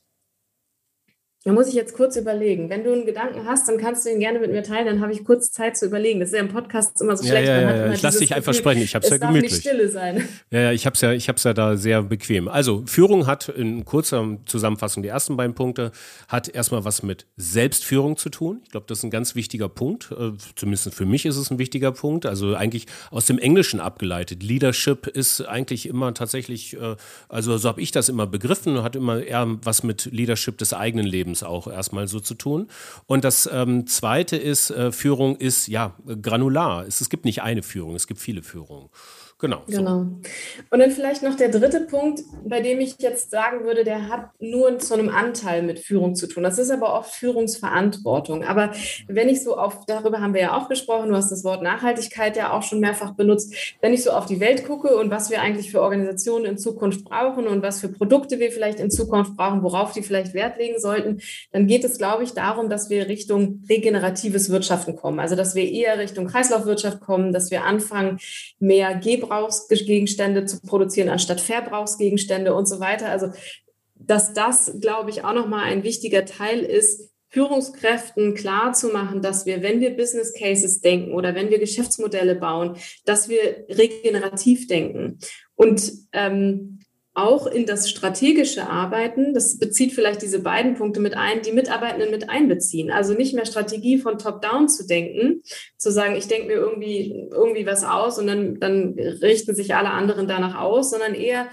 [1.46, 2.72] da muss ich jetzt kurz überlegen.
[2.72, 5.14] Wenn du einen Gedanken hast, dann kannst du ihn gerne mit mir teilen, dann habe
[5.14, 6.20] ich kurz Zeit zu überlegen.
[6.20, 7.48] Das ist ja im Podcast immer so ja, schlecht.
[7.48, 7.94] Ja, ja, ja.
[7.94, 9.52] Ich lasse dich einfach sprechen, ich habe es ja gemütlich.
[9.52, 10.28] Nicht stille sein.
[10.50, 12.48] Ja, ja, ich habe es ja, ich hab's ja da sehr bequem.
[12.48, 15.92] Also, Führung hat in kurzer Zusammenfassung die ersten beiden Punkte,
[16.28, 18.62] hat erstmal was mit Selbstführung zu tun.
[18.64, 20.12] Ich glaube, das ist ein ganz wichtiger Punkt.
[20.12, 22.26] Äh, zumindest für mich ist es ein wichtiger Punkt.
[22.26, 24.42] Also eigentlich aus dem Englischen abgeleitet.
[24.42, 26.96] Leadership ist eigentlich immer tatsächlich, äh,
[27.30, 31.06] also so habe ich das immer begriffen, hat immer eher was mit Leadership des eigenen
[31.06, 32.68] Lebens Lebens auch erstmal so zu tun.
[33.06, 36.86] Und das ähm, Zweite ist, äh, Führung ist ja granular.
[36.88, 38.90] Es, es gibt nicht eine Führung, es gibt viele Führungen.
[39.46, 39.62] Genau.
[39.68, 40.00] Genau.
[40.72, 44.30] Und dann vielleicht noch der dritte Punkt, bei dem ich jetzt sagen würde, der hat
[44.40, 46.42] nur zu einem Anteil mit Führung zu tun.
[46.42, 48.44] Das ist aber oft Führungsverantwortung.
[48.44, 48.72] Aber
[49.08, 52.36] wenn ich so auf, darüber haben wir ja auch gesprochen, du hast das Wort Nachhaltigkeit
[52.38, 55.42] ja auch schon mehrfach benutzt, wenn ich so auf die Welt gucke und was wir
[55.42, 59.62] eigentlich für Organisationen in Zukunft brauchen und was für Produkte wir vielleicht in Zukunft brauchen,
[59.62, 61.22] worauf die vielleicht Wert legen sollten,
[61.52, 65.20] dann geht es, glaube ich, darum, dass wir Richtung regeneratives Wirtschaften kommen.
[65.20, 68.18] Also dass wir eher Richtung Kreislaufwirtschaft kommen, dass wir anfangen,
[68.60, 73.10] mehr Geber Gebrauchsgegenstände zu produzieren anstatt Verbrauchsgegenstände und so weiter.
[73.10, 73.32] Also,
[73.96, 79.46] dass das, glaube ich, auch nochmal ein wichtiger Teil ist, Führungskräften klar zu machen, dass
[79.46, 85.20] wir, wenn wir Business Cases denken oder wenn wir Geschäftsmodelle bauen, dass wir regenerativ denken.
[85.56, 86.80] Und ähm,
[87.16, 92.12] auch in das strategische Arbeiten, das bezieht vielleicht diese beiden Punkte mit ein, die Mitarbeitenden
[92.12, 92.92] mit einbeziehen.
[92.92, 95.42] Also nicht mehr Strategie von Top-Down zu denken,
[95.78, 99.92] zu sagen, ich denke mir irgendwie, irgendwie was aus und dann, dann richten sich alle
[99.92, 101.48] anderen danach aus, sondern eher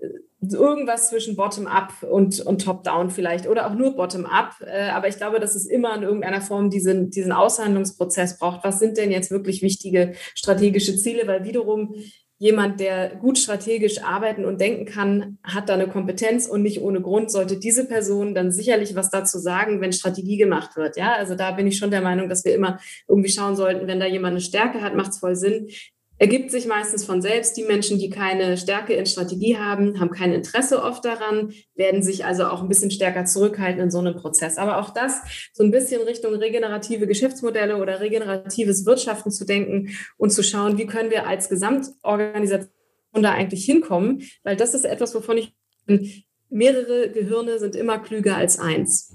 [0.00, 0.08] äh,
[0.52, 4.56] irgendwas zwischen Bottom-up und, und Top-down vielleicht oder auch nur Bottom-up.
[4.60, 8.64] Äh, aber ich glaube, dass es immer in irgendeiner Form diesen, diesen Aushandlungsprozess braucht.
[8.64, 11.26] Was sind denn jetzt wirklich wichtige strategische Ziele?
[11.26, 11.94] Weil wiederum
[12.38, 17.00] jemand, der gut strategisch arbeiten und denken kann, hat da eine Kompetenz und nicht ohne
[17.00, 20.96] Grund sollte diese Person dann sicherlich was dazu sagen, wenn Strategie gemacht wird.
[20.96, 22.78] Ja, also da bin ich schon der Meinung, dass wir immer
[23.08, 25.68] irgendwie schauen sollten, wenn da jemand eine Stärke hat, macht es voll Sinn,
[26.18, 27.56] ergibt sich meistens von selbst.
[27.56, 32.24] Die Menschen, die keine Stärke in Strategie haben, haben kein Interesse oft daran, werden sich
[32.24, 34.58] also auch ein bisschen stärker zurückhalten in so einem Prozess.
[34.58, 35.20] Aber auch das
[35.52, 40.86] so ein bisschen Richtung regenerative Geschäftsmodelle oder regeneratives Wirtschaften zu denken und zu schauen, wie
[40.86, 42.70] können wir als Gesamtorganisation
[43.12, 45.54] da eigentlich hinkommen, weil das ist etwas, wovon ich
[46.48, 49.14] mehrere Gehirne sind immer klüger als eins.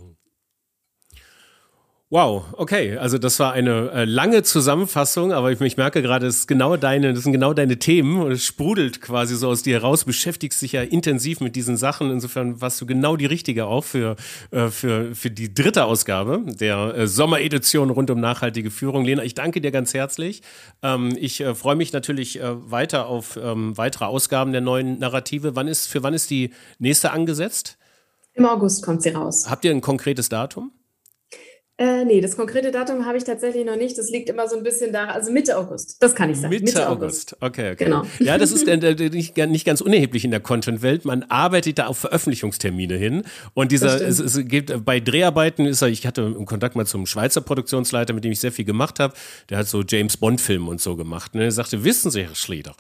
[2.14, 6.46] Wow, okay, also das war eine äh, lange Zusammenfassung, aber ich, ich merke gerade, es
[6.46, 10.04] genau deine, das sind genau deine Themen und es sprudelt quasi so aus dir heraus,
[10.04, 12.12] beschäftigst dich ja intensiv mit diesen Sachen.
[12.12, 14.18] Insofern warst du genau die richtige auch für,
[14.52, 19.06] äh, für, für die dritte Ausgabe der äh, Sommeredition rund um nachhaltige Führung.
[19.06, 20.42] Lena, ich danke dir ganz herzlich.
[20.84, 25.56] Ähm, ich äh, freue mich natürlich äh, weiter auf ähm, weitere Ausgaben der neuen Narrative.
[25.56, 27.78] Wann ist, für wann ist die nächste angesetzt?
[28.34, 29.50] Im August kommt sie raus.
[29.50, 30.74] Habt ihr ein konkretes Datum?
[31.82, 33.98] Äh, nee, das konkrete Datum habe ich tatsächlich noch nicht.
[33.98, 35.98] Das liegt immer so ein bisschen da, also Mitte August.
[36.00, 36.54] Das kann ich sagen.
[36.54, 37.34] Mitte, Mitte August.
[37.34, 37.38] August.
[37.42, 37.86] Okay, okay.
[37.86, 38.04] Genau.
[38.20, 41.06] Ja, das ist äh, nicht, ganz unerheblich in der Content-Welt.
[41.06, 43.24] Man arbeitet da auf Veröffentlichungstermine hin.
[43.56, 47.08] Und dieser, es, es geht bei Dreharbeiten ist er, ich hatte im Kontakt mal zum
[47.08, 49.16] Schweizer Produktionsleiter, mit dem ich sehr viel gemacht habe.
[49.50, 51.34] Der hat so James Bond-Filme und so gemacht.
[51.34, 52.76] Und er sagte, wissen Sie, Herr Schlieder,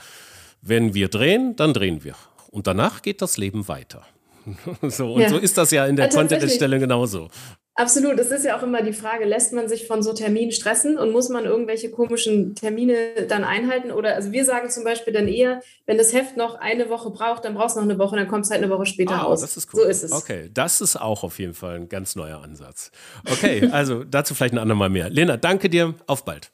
[0.62, 2.14] wenn wir drehen, dann drehen wir.
[2.52, 4.04] Und danach geht das Leben weiter.
[4.84, 5.30] so, und ja.
[5.30, 7.30] so ist das ja in der Content-Erstellung genauso.
[7.76, 8.20] Absolut.
[8.20, 11.12] Es ist ja auch immer die Frage, lässt man sich von so Terminen stressen und
[11.12, 13.92] muss man irgendwelche komischen Termine dann einhalten?
[13.92, 17.46] Oder also wir sagen zum Beispiel dann eher, wenn das Heft noch eine Woche braucht,
[17.46, 19.42] dann brauchst du noch eine Woche, dann kommt es halt eine Woche später ah, raus.
[19.42, 19.84] Das ist cool.
[19.84, 20.12] So ist es.
[20.12, 22.92] Okay, das ist auch auf jeden Fall ein ganz neuer Ansatz.
[23.26, 25.10] Okay, also dazu vielleicht ein andermal mehr.
[25.10, 25.96] Lena, danke dir.
[26.08, 26.52] Auf bald.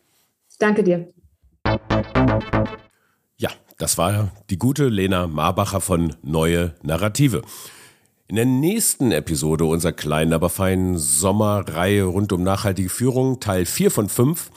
[0.60, 1.08] Danke dir.
[3.38, 7.42] Ja, das war die gute Lena Marbacher von Neue Narrative.
[8.30, 13.90] In der nächsten Episode unserer kleinen, aber feinen Sommerreihe rund um nachhaltige Führung, Teil 4
[13.90, 14.52] von 5,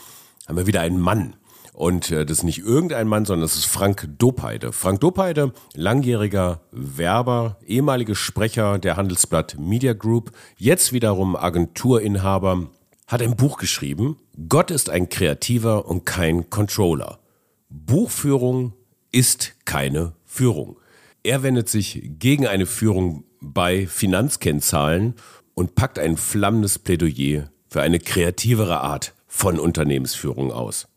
[0.48, 1.36] haben wir wieder einen Mann.
[1.72, 4.72] Und äh, das ist nicht irgendein Mann, sondern das ist Frank Dopeide.
[4.72, 12.70] Frank Dopeide, langjähriger Werber, ehemaliger Sprecher der Handelsblatt Media Group, jetzt wiederum Agenturinhaber,
[13.06, 14.16] hat ein Buch geschrieben.
[14.48, 17.20] Gott ist ein Kreativer und kein Controller.
[17.68, 18.72] Buchführung
[19.12, 20.76] ist keine Führung.
[21.22, 25.14] Er wendet sich gegen eine Führung bei Finanzkennzahlen
[25.54, 30.88] und packt ein flammendes Plädoyer für eine kreativere Art von Unternehmensführung aus.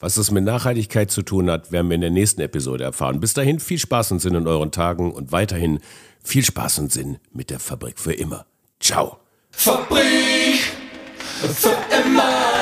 [0.00, 3.20] Was das mit Nachhaltigkeit zu tun hat, werden wir in der nächsten Episode erfahren.
[3.20, 5.80] Bis dahin viel Spaß und Sinn in euren Tagen und weiterhin
[6.22, 8.44] viel Spaß und Sinn mit der Fabrik für immer.
[8.80, 9.18] Ciao.
[9.50, 10.60] Fabrik
[11.40, 12.53] für immer.